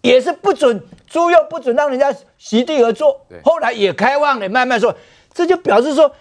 [0.00, 4.94] 也是不准租用，不准让人家席地而坐，后来也开放了，慢慢说，
[5.32, 6.12] 这就表示说。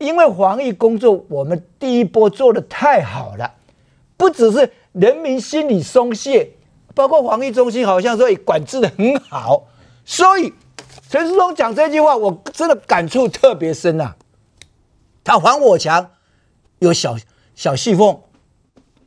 [0.00, 3.54] 因为防疫工作，我们第一波做得太好了，
[4.16, 6.52] 不只是人民心里松懈，
[6.94, 9.66] 包括防疫中心好像说也管制得很好，
[10.06, 10.54] 所以
[11.10, 14.16] 陈时中讲这句话，我真的感触特别深呐、啊。
[15.22, 16.12] 他防我强，
[16.78, 17.16] 有小
[17.54, 18.20] 小细缝，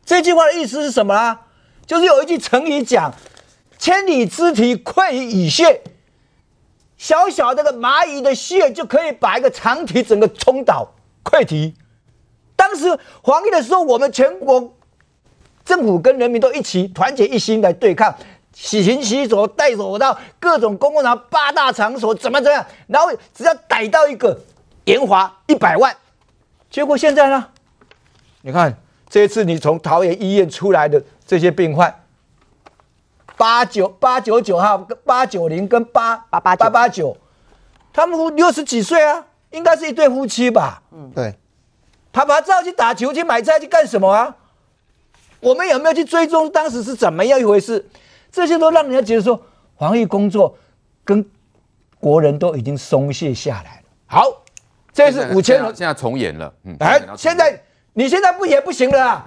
[0.05, 1.39] 这句话的意思是什么呢？
[1.87, 3.13] 就是有一句成语讲
[3.79, 5.81] “千里之堤，溃于蚁穴”。
[7.03, 10.87] 小小的个蚂蚁的穴就可以把一个长堤整个冲倒
[11.21, 11.73] 溃堤。
[12.55, 14.73] 当时防疫的时候，我们全国
[15.65, 18.15] 政府跟人民都一起团结一心来对抗，
[18.53, 24.39] 洗勤洗手，戴手套，各种公共场八大场所怎么怎么样，然后只要逮到一个
[24.85, 25.93] 严罚一百万。
[26.69, 27.49] 结果现在呢？
[28.43, 28.77] 你看
[29.09, 32.02] 这次你从桃园医院出来的这些病患。
[33.43, 37.17] 八九八九九号跟八九零跟八八八八八九，
[37.91, 40.81] 他们六十几岁啊，应该是一对夫妻吧？
[40.93, 41.35] 嗯，对。
[42.13, 44.33] 他把他叫去打球去买菜去干什么啊？
[45.41, 47.85] 我们有没有去追踪当时是怎么样一回事？
[48.31, 49.37] 这些都让人家觉得说，
[49.77, 50.57] 防疫工作
[51.03, 51.29] 跟
[51.99, 53.83] 国人都已经松懈下来了。
[54.05, 54.41] 好，
[54.93, 56.53] 这是五千人，现在重演了。
[56.63, 59.25] 嗯，哎，现在你现在不演不行了啊！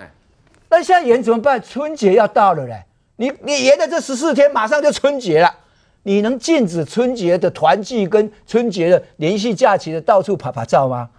[0.71, 1.61] 那现在演怎么办？
[1.61, 2.86] 春节要到了嘞，
[3.17, 5.55] 你你演的这十四天，马上就春节了，
[6.03, 11.11] 你能禁止春节的团聚跟春节的连续假期的到处拍拍照吗？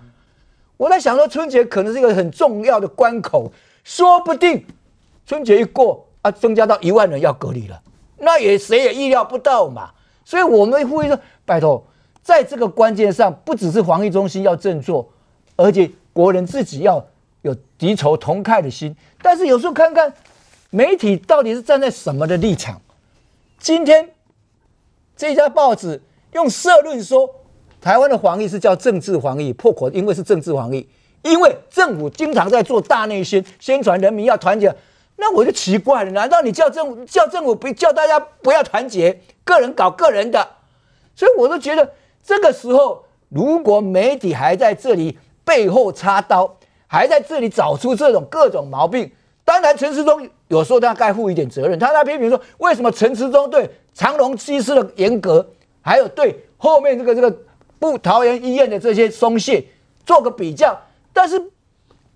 [0.77, 3.51] 我在想说，春节可能是一个很重要的关口，
[3.83, 4.63] 说不定
[5.25, 7.81] 春节一过啊，增加到一万人要隔离了，
[8.19, 9.89] 那也谁也意料不到嘛。
[10.23, 11.83] 所以我们呼吁说，拜托，
[12.21, 15.09] 在这个关键上，不只是防疫中心要振作，
[15.55, 17.03] 而且国人自己要
[17.41, 18.95] 有敌仇同忾的心。
[19.23, 20.13] 但是有时候看看
[20.70, 22.82] 媒体到底是站在什么的立场。
[23.59, 24.09] 今天
[25.15, 26.01] 这家报纸
[26.34, 27.36] 用社论说。
[27.80, 30.89] 台湾的防疫是叫政治防疫，破口因为是政治防疫，
[31.22, 34.76] 因为政府经常在做大内宣，宣传人民要团结，
[35.18, 40.55] 那我就奇怪了，难道你叫政府叫政府不叫大家不要团结，个人搞个人的？
[41.15, 41.93] 所以我都觉得
[42.24, 46.57] 这个时候，如果媒体还在这里背后插刀，
[46.88, 49.11] 还在这里找出这种各种毛病，
[49.47, 55.47] 当然陈时中有时候他该负一点责任，他在批评说，为什么陈时中对长荣机师的严格，
[55.79, 57.33] 还有对后面这个这个。
[57.79, 59.63] 不，桃园医院的这些松懈，
[60.03, 60.75] 做个比较。
[61.13, 61.39] 但是，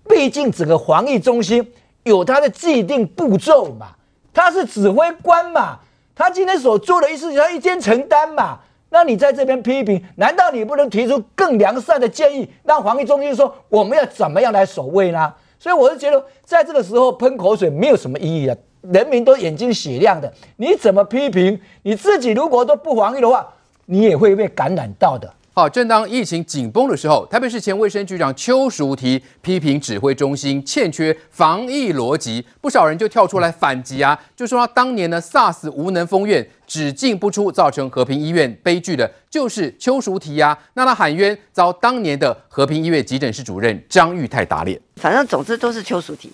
[0.08, 1.72] 毕竟整个防疫中心
[2.02, 3.92] 有他的既定步骤嘛，
[4.34, 5.78] 他是指挥官嘛，
[6.16, 8.58] 他今天所做的一事情，他一肩承担嘛。
[8.90, 15.32] 那你在这边批评，难道你不能提出更良善的建议，让防疫中心说我们要怎么样来守卫呢？
[15.62, 21.56] 所以我是觉得，在这个时候喷口水没有什么意义的，人民都眼睛雪亮的，你怎么批评？
[21.84, 23.46] 你自己如果都不防疫的话，
[23.86, 25.32] 你也会被感染到的。
[25.54, 40.58] 好，正当疫情紧绷的时候，台北市前卫生局长邱淑媞批评指挥中心欠缺防疫逻辑，不少人就跳出来反击啊，就说当年呢 SARS 无能封院，只进不出，造成和平医院悲剧的，就是邱淑媞呀。
[40.72, 44.80] 那他喊冤，遭当年的和平医院急诊室主任张玉泰打脸。
[44.96, 46.30] 反正总之都是邱淑媞，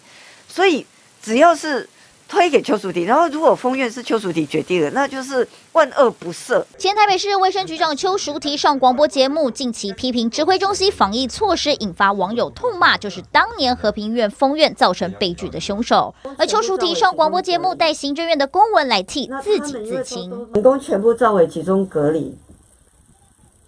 [0.46, 0.86] 所以
[1.20, 1.88] 只要是。
[2.28, 6.62] 推给邱淑媞，然后如果封院是邱淑媞决定的，那就是万恶不赦。
[6.76, 16.14] 前台北市卫生局长邱淑媞上广播节目，近期批评指挥中心防疫措施，引发网友痛骂，就是当年和平医院封院造成悲剧的凶手。
[16.36, 22.36] 而邱淑媞上广播节目带行政院的公文来替自己自清，员工全部召回集中隔离。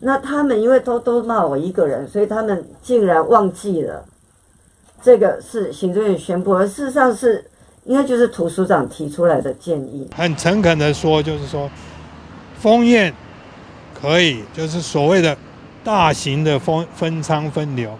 [0.00, 4.04] 那他们因为都都骂我一个人，所以他们竟然忘记了
[5.02, 7.46] 这个是行政院宣布，而事实上是。
[7.84, 11.70] 应该就是图书长提出来的建议，很诚恳的说，就是说
[12.58, 13.12] 封院
[13.98, 15.36] 可以，就是所谓的
[15.82, 17.98] 大型的分分仓分流，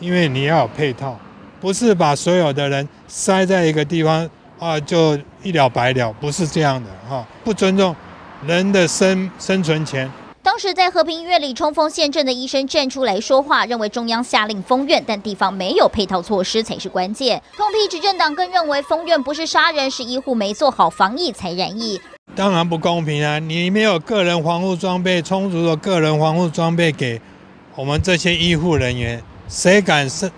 [0.00, 1.18] 因为你要有配套，
[1.60, 4.28] 不是把所有的人塞在一个地方
[4.58, 7.96] 啊就一了百了，不是这样的哈，不尊重
[8.46, 10.10] 人的生生存权。
[10.44, 17.40] 当时在和平医院里冲锋陷阵的医生站出来说话，认为中央下令封院，但地方没有配套措施才是关键。
[17.56, 22.00] 痛批执政党更认为封院不是杀人，是医护没做好防疫才染疫。
[22.34, 23.38] 当然不公平啊！
[23.38, 27.20] 你没有个人防护装备，充足的个人防护装备给
[27.76, 30.28] 我们这些医护人员，谁敢是？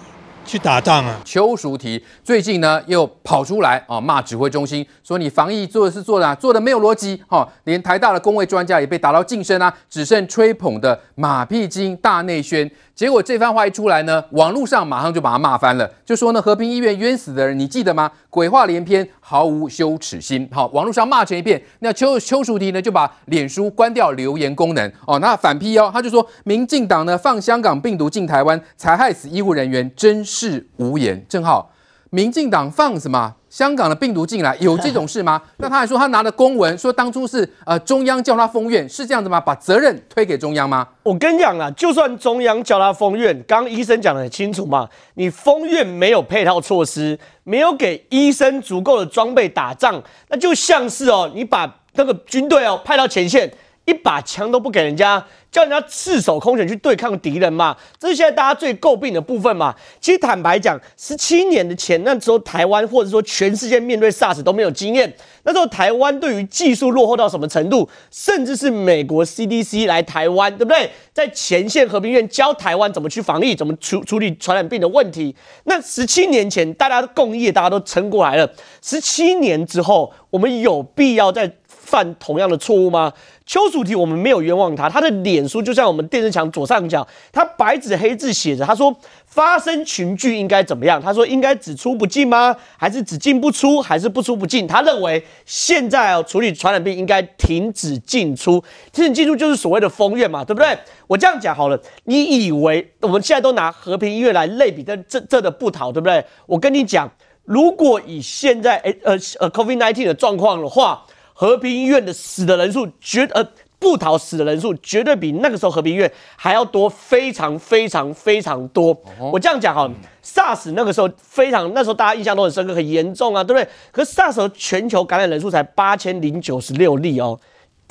[0.45, 1.21] 去打仗啊！
[1.25, 12.71] 邱淑媞最近呢又跑出来啊骂指挥中心，说你防疫做的是做的，做的没有逻辑哈，连台大的公卫专家也被打到噤声啊，只剩吹捧的马屁精大内宣。
[12.95, 18.09] 结果这番话一出来呢，网络上马上就把他骂翻了，就说呢和平医院冤死的人，你记得吗？
[18.31, 20.49] 鬼话连篇，毫无羞耻心。
[20.53, 21.61] 好，网络上骂成一片。
[21.81, 31.27] 那邱邱淑媞呢就把脸书关掉留言功能哦，那反批哦，他就说民进党呢放香港病毒进台湾，才害死医护人员，真是无言。
[31.29, 31.73] 正好，
[32.15, 33.35] 民进党放什么？
[33.51, 35.43] 香港的病毒进来有 这种事吗？
[35.57, 39.41] 那他还说他拿了公文说当初是呃中央叫他封院，是这样子吗？
[39.41, 40.87] 把责任推给中央吗？
[41.03, 53.53] 我跟你讲啊，就算中央叫他封院，刚刚医生讲的很清楚嘛，你封院没有配套措施，没有给医生足够的装备打仗，那就像是哦，你把那个军队哦派到前线，
[53.85, 55.25] 一把枪都不给人家。
[55.51, 59.73] 叫人家赤手空拳去对抗敌人嘛，这是现在大家最诟病的部分嘛。
[60.01, 65.15] 其实坦白讲，十七年的前那时候，台湾或者说全世界面对 SARS 都没有经验。
[65.45, 67.89] 那时候台湾对于技术落后到什么程度？
[68.11, 70.91] 甚至是美国 CDC 来台湾，对不对？
[71.13, 75.37] 在前线和平院教台湾怎么去防疫，怎么处处理传染病的问题。
[75.67, 78.51] 那十七年前大家的共业，大家都撑过来了。
[78.83, 81.47] 十七年之后，我们有必要在
[81.95, 83.13] 犯同样的错误吗？
[83.47, 88.93] 邱淑媞，我们没有冤枉他，他的脸书，就像我们电视墙左上角，他白纸黑字写着，他说
[89.27, 91.01] 发生群聚应该怎么样？
[91.01, 92.57] 他说应该只出不进吗？
[92.77, 93.81] 还是只进不出？
[93.81, 94.67] 还是不出不进？
[94.67, 100.77] 他认为现在哦处理传染病应该停止进出，停止进出就是所谓的封院嘛，对不对？
[101.07, 106.25] 我这样讲好了，你以为我们现在都拿和平医院来类比这这这的部桃，对不对？
[106.47, 107.09] 我跟你讲，
[107.45, 111.05] 如果以现在诶呃呃 COVID nineteen 的状况的话，
[111.35, 113.47] 和平医院的死的人数绝呃。
[113.77, 118.99] 不逃死的人数绝对比那个时候和平医院还要多，非常非常非常多。
[119.31, 119.87] 我这样讲哈
[120.25, 123.69] ，SARS 那个时候非常，那时候大家印象都很深刻，很严重啊，对不对？
[123.93, 127.39] 可是 SARS 全球感染人数才八千零九十六例哦，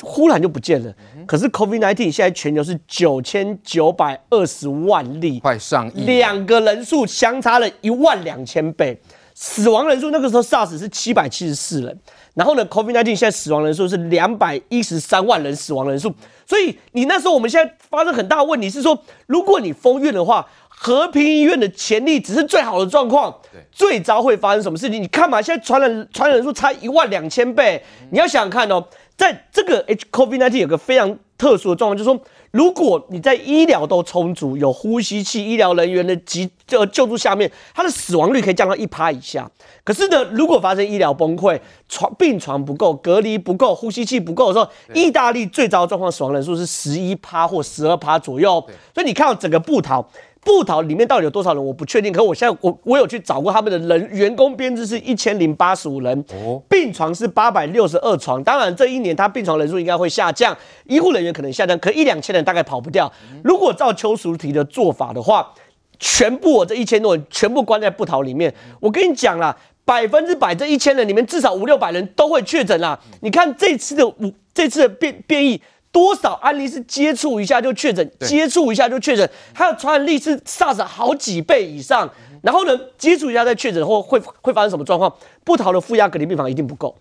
[0.02, 0.92] 忽然就不见了。
[1.28, 9.00] 可是 COVID-19 现在全球是九千九百二十万例，快上亿，两个人数相差了一万两千倍。
[9.36, 12.00] 死亡人数那个时候 SARS 是七百七十四人。
[12.34, 16.14] 然后呢，COVID-19 现在死亡人数是两百一十三万人死亡人数，
[16.48, 23.36] 所以你那时候我们现在发生很大的问题是说，如果你封院的话，和平医院的潜力只是最好的状况，
[23.72, 25.02] 最糟会发生什么事情？
[25.02, 28.84] 你看嘛，现在传染传染人数差一万两千倍，你要想想看哦，
[29.16, 32.20] 在这个 H COVID-19 有个非常特殊的状况，就是说。
[32.54, 39.50] 如果你在医疗都充足，有呼吸器、医疗人员的急救救助下面，它的死亡率可以降到一趴以下。
[39.84, 48.64] 可是呢，如果发生医疗崩溃、床病床不够、隔离不够、呼吸器不够的时候，意大利最糟的状况死亡人数是十一趴或十二趴左右。
[48.94, 50.08] 所以你看到整个布桃。
[50.44, 51.66] 部桃里面到底有多少人？
[51.66, 52.12] 我不确定。
[52.12, 56.26] 可是我现在我我有去找过他们的人员工编制是一千零八十五人，
[56.70, 58.44] 病床是八百六十二床。
[58.44, 63.12] 当然这一年他病床人数应该会下降，医护人员可能下降，可一两千人大概跑不掉。
[63.44, 65.54] 如果照邱淑媞的做法的话，
[66.00, 73.00] 全部我这一千多人全部关在布桃里面，我跟你讲啦，百分之百这一千人里面至少五六百人都会确诊啦。
[73.22, 75.62] 你看这次的五这次的变变异。
[75.94, 82.10] 多少案例是接触一下就确诊，接触一下就确诊，它的传染力是 SARS 好几倍以上。
[82.42, 85.16] 然后呢，接触一下再确诊后会会发生什么状况？
[85.46, 86.98] 不逃的负压隔离病房一定不够，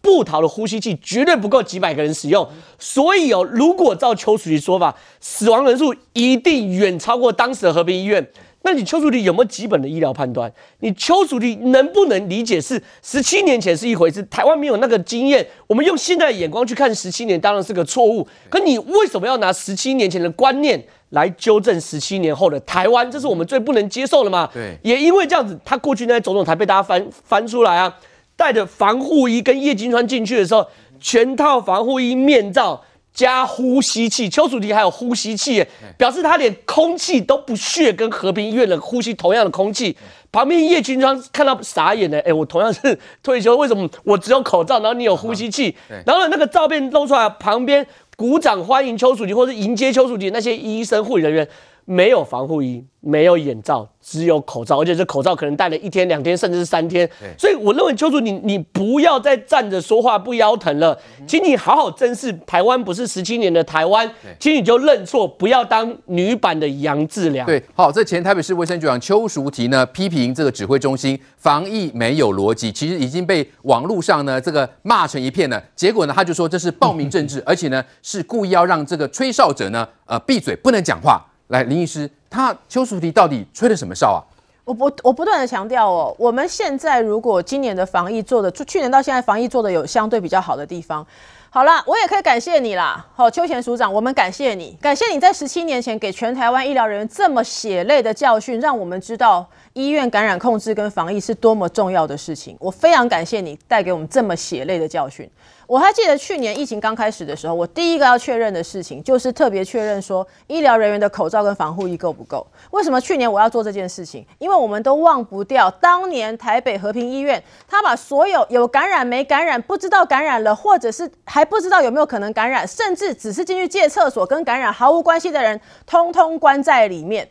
[0.00, 2.48] 不逃的呼吸器绝对不够几百个人使用。
[2.78, 8.26] 所以哦，如果照邱淑媞说法，死亡人数一定远超过当时的和平医院。
[8.62, 10.52] 那你邱淑媞有没有基本的医疗判断？
[10.80, 18.26] 你邱淑媞能不能理解是十七年前是一回事，台湾没有那个经验，我们用现在的眼光去看十七年，当然是个错误。
[18.50, 23.10] 可你为什么要拿十七年前的观念来纠正十七年后的台湾？
[23.10, 24.48] 这是我们最不能接受的嘛？
[24.52, 27.96] 对，也因为这样子，他过去那些种种才被大家翻翻出来啊，
[28.36, 30.66] 带着防护衣跟叶金川进去的时候，
[31.00, 32.84] 全套防护衣面罩。
[33.12, 35.64] 加呼吸器，邱淑媞还有呼吸器，
[35.98, 39.96] 表示他连空气都不屑跟和平医院的呼吸同样的空气。
[40.32, 45.74] 旁边叶军装看到傻眼了，哎，我同样是退休，为什么我只有口罩，然后你有呼吸器？
[46.06, 47.84] 然后，那个照片露出来，旁边
[48.16, 51.48] 鼓掌欢迎邱淑媞，或是迎接邱淑媞那些医生护理人员。
[51.90, 57.08] 没有防护衣，没有眼罩，只有口罩，而且这口罩可能戴了一天、两天，甚至是三天。
[57.36, 67.44] 所以我认为邱淑媞，你你不要再站着说话不腰疼了，请你好好正视台湾不是十七年的台湾，请你就认错，不要当女版的杨志良。
[67.44, 75.60] 对，好，这前台北市卫生局长邱淑媞呢，批评这个指挥中心防疫没有逻辑，其实已经被网络上呢这个骂成一片了。
[75.74, 81.26] 结果呢，他就说这是暴民政治， 而且呢是故意要让这个吹哨者呢呃闭嘴，不能讲话。
[81.50, 84.22] 来，林医师，他邱淑媞到底吹了什么哨啊？
[84.64, 91.04] 我不，我不断的强调哦，我们现在如果今年的防疫做的，就去年到现在防疫做的有相对比较好的地方，
[91.48, 93.04] 好了，我也可以感谢你啦。
[93.16, 102.56] 好，邱前署长，我们感谢你，感谢你在十七年前给全台湾医疗人员这么血泪的教训，让我们知道医院感染控制跟防疫是多么重要的事情。
[102.60, 105.28] 我非常感谢你带给我们这么血泪的教训。
[105.70, 112.44] 我还记得去年疫情刚开始的时候，我第一个要确认的事情就是特别确认说医疗人员的口罩跟防护衣够不够。
[112.72, 114.26] 为什么去年我要做这件事情？
[114.40, 127.28] 因为我们都忘不掉当年台北和平医院，他把所有有感染没感染、不知道感染了，或者是还不知道有没有可能感染，甚至只是进去借厕所跟感染毫无关系的人，通通关在里面。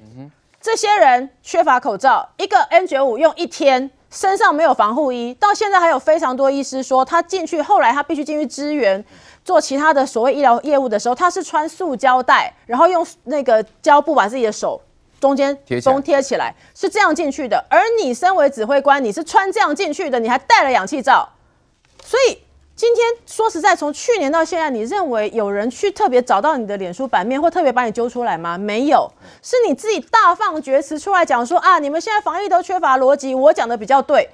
[0.62, 3.92] 这些人缺乏口罩，一个 N 九五用一天。
[4.10, 9.03] 身上没有防护衣，到现在还有非常多医师说，他进去后来他必须进去支援
[9.43, 14.82] 做其他的所谓医疗业务的时候，他是穿塑胶袋，然后用那个胶布把自己的手
[15.20, 17.64] 中间封贴起来，是这样进去的。
[17.70, 21.30] 而你身为指挥官，你是穿这样进去的，你还戴了氧气罩，
[22.03, 22.39] 所以。
[22.80, 23.05] 今天
[23.50, 28.58] 实在，从去年到现在，你认为有人去特别找到你的脸书版面，或特别把你揪出来吗？
[28.58, 29.10] 没有，
[29.41, 34.30] 是你自己大放厥词出来讲说啊，你们现在防疫都缺乏逻辑，我讲的比较对。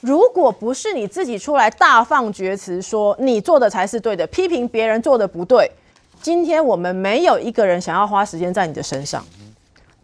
[0.00, 5.70] 如果不是你自己出来大放厥词说你做的才是对的，批评别人做的不对，
[6.20, 9.24] 今天我们没有一个人想要花时间在你的身上。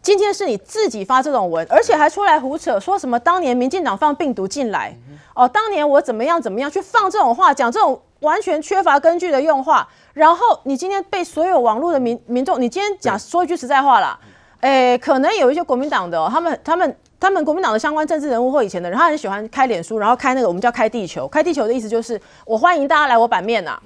[0.01, 4.93] 今天是你自己发这种文，而且还出来胡扯，说什么当年民进党放病毒进来，
[5.33, 14.17] 哦，当年我怎么样怎么样去放这种话，讲这种完全缺乏根据的用话，然后你今天被所有网络的民民众，你今天讲说一句实在话啦，
[14.61, 23.81] 诶，可能有一些国民党的、哦，他们他们他们国民党的相关政治人物或以前的人，他很喜欢开脸书，然后开那个我们叫开地球，开地球的意思就是我欢迎大家来我版面呐、啊。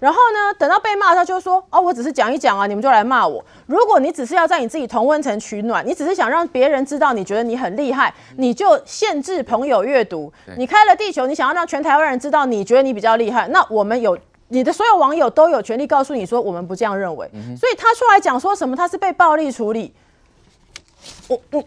[0.00, 3.44] 然后呢，等到被骂，他就说：“哦，我只是讲一讲啊，你们就来骂我。
[3.66, 10.32] 如果你只是要在你自己同温层取暖，你只是想让别人知道你觉得你很厉害，你就限制朋友阅读。
[10.56, 14.16] 你开了地球，你想要让全台湾人知道你觉得你比较厉害，那我们有
[14.48, 17.28] 你的所有网友都有权利告诉你说我们不这样认为。
[17.58, 19.92] 所以他出来讲说什么他是被暴力处理，
[21.28, 21.64] 我你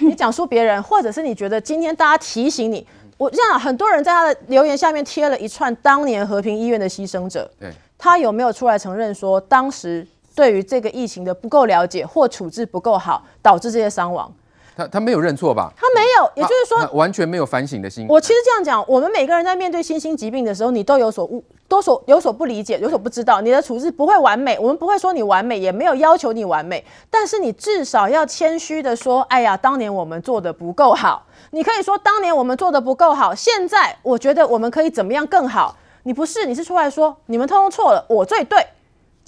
[0.08, 2.86] 你讲述别人，或者是你觉得今天大家提醒你。”
[3.18, 10.06] 我这样，很多人在他的留言下面贴了一串当年和平医院的牺牲者，对，他有没有出来承认说当时
[10.36, 14.32] 对于这个疫情的不够了解或处置不够好，导致这些伤亡？
[14.78, 15.72] 他他没有认错吧？
[15.76, 18.06] 他没有，也就是说完全没有反省的心。
[18.08, 31.26] 我其实这样讲，我们每个人在面对新兴疾病的时候，你都有所误，都所有所不理解，有所不知道，你的处置不会完美，我们不会说你完美，也没有要求你完美，但是你至少要谦虚的说，哎呀，当年我们做的不够好。
[31.50, 35.74] 你可以说当年我们做的不够好，现在我觉得我们可以怎么样更好？
[36.04, 38.64] 你不是，你是出来说你们通通错了，我最对。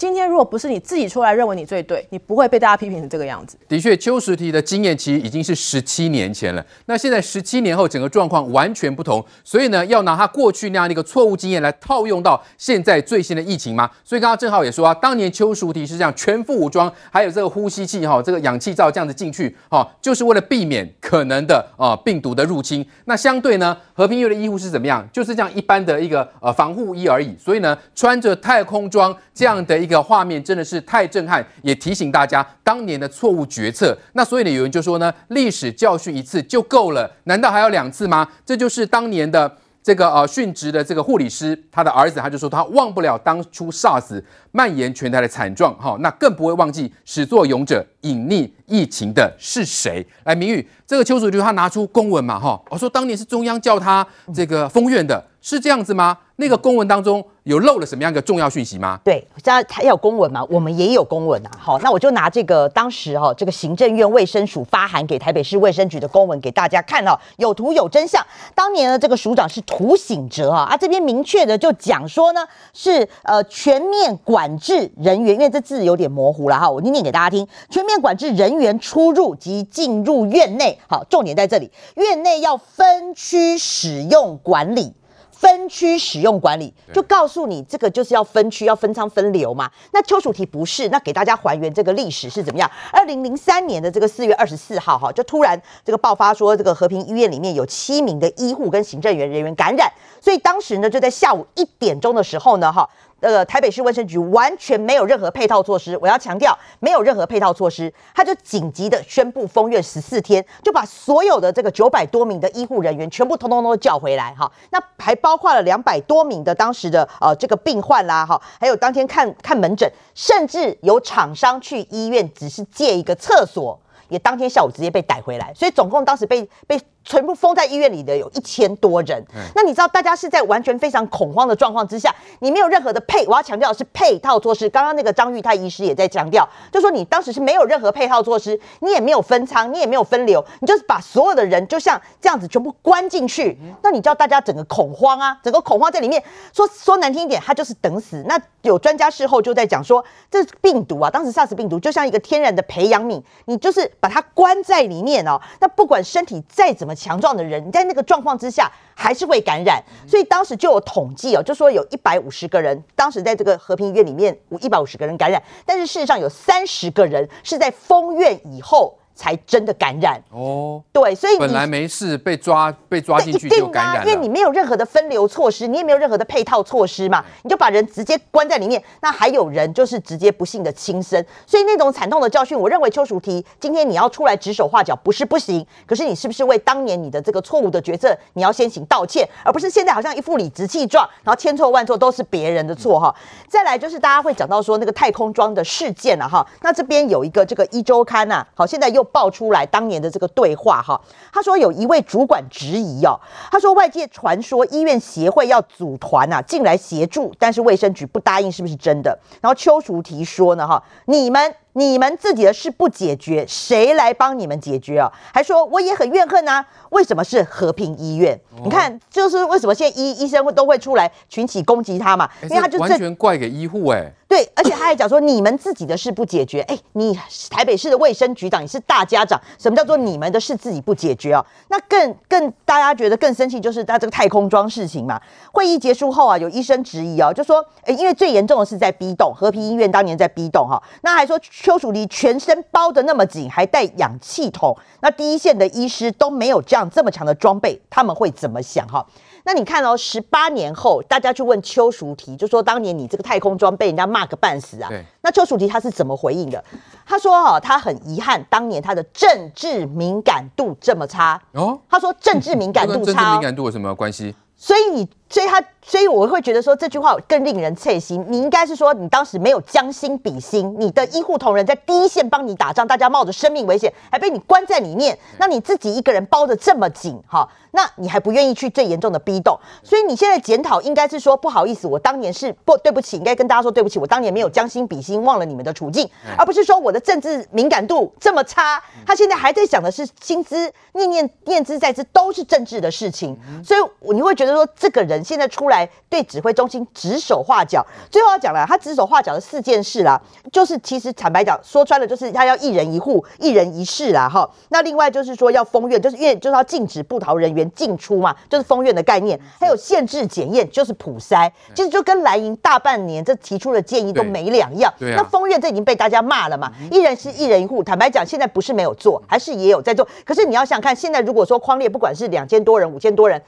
[0.01, 3.55] 今天如果不是你自己出来认为你最对，你不会被大家批评成这个样子。
[3.67, 6.65] 的确，邱淑媞的经验其实已经是十七年前了。
[6.87, 13.87] 那现在十七年后，整个状况完全不同，所以呢，要拿他过去那样的一个错误经验来套用到现在最新的疫情吗？
[14.03, 22.83] 所以刚刚正皓也说啊，当年邱淑媞是这样全副武装，还有这个呼吸器哈，这个氧气罩这样子进去哈，就是为了避免可能的啊病毒的入侵。
[23.05, 25.07] 那相对呢，和平医院的医护是怎么样？
[25.13, 27.37] 就是这样一般的一个呃防护衣而已。
[27.37, 29.91] 所以呢，穿着太空装这样的一个。
[29.91, 33.93] 这个画面真的是太震撼，也提醒大家当年的错误决策。
[34.13, 38.25] 那所以呢，有人就说呢，历史教训一次就够了，难道还要两次吗？
[38.45, 44.21] 这就是当年的这个呃殉职的这个护理师，他的儿子他就说他忘不了当初 SARS
[44.51, 50.05] 蔓延全台的惨状，哈，那更不会忘记始作俑者隐匿疫情的是谁。
[50.23, 56.17] 来，明玉，这个邱主席他拿出公文嘛，哈，我说当年是中央叫他这个封院的，是这样子吗？
[56.37, 58.99] 那个公文当中有漏了什么样的重要讯息吗？
[59.03, 61.51] 对，他他有公文嘛，我们也有公文啊。
[61.59, 68.25] 好，那我就拿这个当时哈、哦，这个行政院卫生署发函给台北市卫生局的公文给大家看哦，有图有真相。
[68.55, 72.41] 当年呢，这个署长是涂醒哲啊，啊这边明确的就讲说呢，
[72.73, 80.79] 是呃全面管制人员，因为这字有点模糊了哈，我念念给大家听，全面管制人员出入及进入院内。
[80.87, 84.93] 好，重点在这里，院内要分区使用管理。
[85.41, 89.71] 分区使用管理，就告诉你这个就是要分区，要分仓分流嘛。
[89.91, 92.69] 那邱楚题不是，那给大家还原这个历史是怎么样？
[92.91, 102.87] 二零零三年的这个四月二十四号，哈，就突然这个爆发说，这个和平医院里面有七名的医护跟行政员人员感染，所以当时呢就在下午一点钟的时候呢，哈。
[103.21, 126.81] 呃，台北市卫生局完全没有任何配套措施，我要强调，没有任何配套措施，他就紧急的宣布封院十四天，就把所有的这个九百多名的医护人员全部通通都叫回来，哈，那还包括了两百多名的当时的呃这个病患啦，哈，还有当天看看门诊，甚至有厂商去医院只是借一个厕所，也当天下午直接被逮回来，所以总共当时被被。
[127.03, 129.23] 全部封在医院里的有一千多人，
[129.55, 134.69] 那你知道大家是在完全非常恐慌的状况之下，你没有任何的配，我要强调的是配套措施。
[134.69, 146.23] 刚刚那个张玉泰医师也在强调，就说你当时是没有任何配套措施，你也没有分仓，你也没有分流，你就是把所有的人就像这样子全部关进去，那你叫大家整个恐慌啊，整个恐慌在里面，
[146.53, 148.23] 说说难听一点，他就是等死。
[148.27, 156.90] 那有专家事后就在讲说，这病毒啊，当时 SARS 病毒就像一个天然的培养皿，你就是把它关在里面哦，那不管身体再怎么。
[156.95, 168.97] 强壮的人，在那个状况之下还是会感染，所以当时就有统计哦，就说有一百五十个人，当时在这个和平医院里面，有一百五十个人感染，但是事实上有三十个人是在封院以后。
[169.13, 193.13] 才真的感染哦，对，所以本来没事被抓被抓进去就感染了，因为你没有任何的分流措施，你也没有任何的配套措施嘛，你就把人直接关在里面，那还有人就是直接不幸的轻生，所以那种惨痛的教训，我认为邱淑媞今天你要出来指手画脚不是不行，可是你是不是为当年你的这个错误的决策，你要先行道歉，而不是现在好像一副理直气壮，然后千错万错都是别人的错哈。
[193.47, 199.00] 再来就是大家会讲到说那个太空装的事件了哈，那这边有一个这个一周刊呐，好，现在又。
[199.01, 200.99] 又爆出来当年的这个对话哈。
[201.33, 203.19] 他说有一位主管质疑哦，
[203.51, 209.17] 他说外界传说医院协会要组团啊进来协助，但是卫生局不答应，是不是真的？
[209.41, 211.55] 然后邱淑媞说呢哈，你们。
[211.73, 215.09] 你们自己的事不解决，谁来帮你们解决啊？
[215.33, 218.37] 还说我也很怨恨啊，为什么是和平医院？
[218.57, 222.29] 哦、你看，就是为什么现在医医生会都会出来群起攻击他嘛？
[222.43, 224.13] 因为他就完全怪给医护哎、欸。
[224.31, 227.13] 对，而且他还讲说你们自己的事不解决，哎，你
[227.49, 231.45] 台北市的卫生局长，你是大家长，什么叫做你们的事自己不解决啊？
[231.67, 235.19] 那更更大家觉得更生气，就是他这个太空装事情嘛。
[235.51, 249.05] 会议结束后啊，有医生质疑哦，就说，哎，因为最严重的是在 B 栋，和平医院当年在 B 栋哈，那还说邱淑媞全身包得那么紧，还带氧气筒，那第一线的医师都没有这样这么强的装备，他们会怎么想哈？
[249.43, 254.89] 那你看哦，十八年后，大家去问邱淑媞，就说当年你这个太空装被人家骂个半死啊。
[254.89, 255.03] 对。
[255.21, 256.63] 那邱淑媞他是怎么回应的？
[257.05, 261.41] 他说哈、哦，他很遗憾当年他的政治敏感度这么差。
[261.53, 261.79] 哦。
[261.89, 263.05] 他说政治敏感度差、哦。
[263.05, 264.35] 跟政治敏感度有什么关系？
[264.55, 265.09] 所以你。
[265.31, 268.23] 所以他，所以我会觉得说这句话更令人刺心。
[268.27, 279.57] 你应该是说，你当时没有将心比心，你的医护同仁在第一线帮你打仗，大家冒着生命危险，还被你关在里面，那你自己一个人包得这么紧，哈，那你还不愿意去最严重的 B 栋。
[279.81, 288.83] 所以你现在检讨应该是说，不好意思，我当年是不对不起，应该跟大家说对不起，我当年没有将心比心，忘了你们的处境，而不是说我的政治敏感度这么差。
[289.05, 295.20] 他现在还在想的是薪资，念念念之在兹都是政治的事情，所以你会觉得说这个人。
[295.23, 300.21] 现在出来对指挥中心指手画脚，最后要讲了，他指手画脚的四件事啦，
[300.51, 304.49] 就是其实坦白讲，说穿了就是他要一人一户、一人一室啦，哈。
[304.69, 314.93] 那另外就是说要封院，就是院就是要禁止不逃人员进出嘛，就是封院的概念，还有限制检验，就是普筛，其实就跟蓝营大半年这提出的建议都没两样。
[314.99, 320.07] 对，那封院这已经被大家骂了嘛，一人是一人一户，坦白讲，现在不是没有做，还是也有在做。
[320.25, 323.41] 可是你要想想看，现在如果说框列不管是两千多人、五千多人。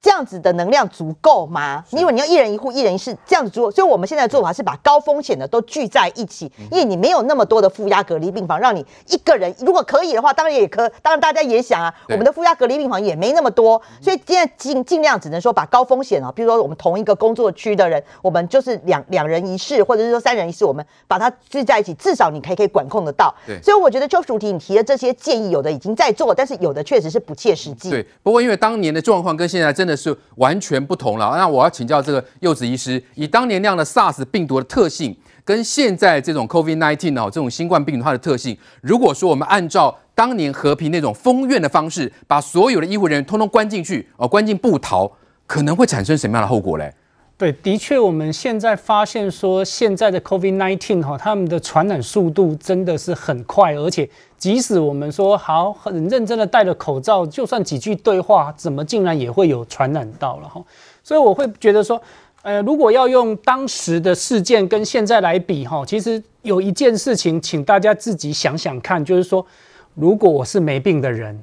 [0.00, 1.84] 这样子的能量足够吗？
[1.90, 23.34] 因为你要一人一户、一人一室这样子做，所以我们现在的做法是把高风险的都聚在一起，因为你没有那么多的负压隔离病房，让你一个人如果可以的话，当然也可，当然大家也想啊，我们的负压隔离病房也没那么多，所以现在尽尽量只能说把高风险啊，比如说我们同一个工作区的人，我们就是两两人一室，或者是说三人一室，我们把它聚在一起，至少你可以可以管控得到。
[23.44, 27.90] 对，所以我觉得邱淑媞你提的这些建议，有的已经在做，但是有的确实是不切实际。
[27.90, 31.34] 对，不过因为当年的状况跟现在真的是完全不同了。
[31.36, 45.10] 那我要请教这个柚子医师，以当年那样的 SARS 病毒的特性，跟现在这种 COVID-19 哦这种新冠病毒它的特性，如果说我们按照当年和平那种封院的方式，把所有的医护人员通通关进去哦，关进布逃，
[45.46, 46.92] 可能会产生什么样的后果嘞？
[47.38, 60.60] 对，的确，我们现在发现说，现在的 COVID-19 哈，他们的传染速度真的是很快，而且即使我们说好很认真的戴了口罩，就算几句对话，怎么竟然也会有传染到了哈？
[61.04, 62.02] 所以我会觉得说，
[62.42, 69.46] 呃，如果要用当时的事件跟现在来比哈，其实有一件事情，请大家自己想想看，就是说，
[69.94, 71.40] 如果我是没病的人。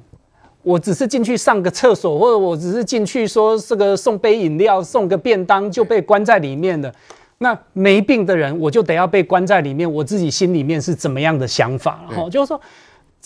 [0.66, 6.92] 我只是进去上个厕所，或者我只是进去说这个送杯饮料、送个便当就被关在里面的，
[7.38, 12.00] 那没病的人我就得要被关在里面，我自己心里面是怎么样的想法？
[12.08, 12.60] 哈，就是说。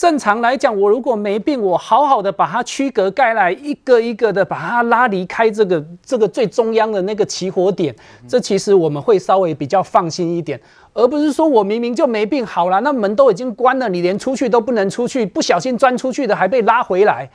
[0.01, 7.95] 正常来讲，我如果没病，我好好的把它区隔开来，一个一个的把它拉离开这个这个最中央的那个起火点，
[8.27, 10.59] 这其实我们会稍微比较放心一点，
[10.95, 17.29] 而不是说我明明就没病，好了，那门都已经关了，你连出去都不能出去，不小心钻出去的还被拉回来，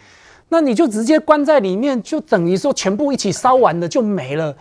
[0.49, 4.55] 那你就直接关在里面，就等于说全部一起烧完了就没了。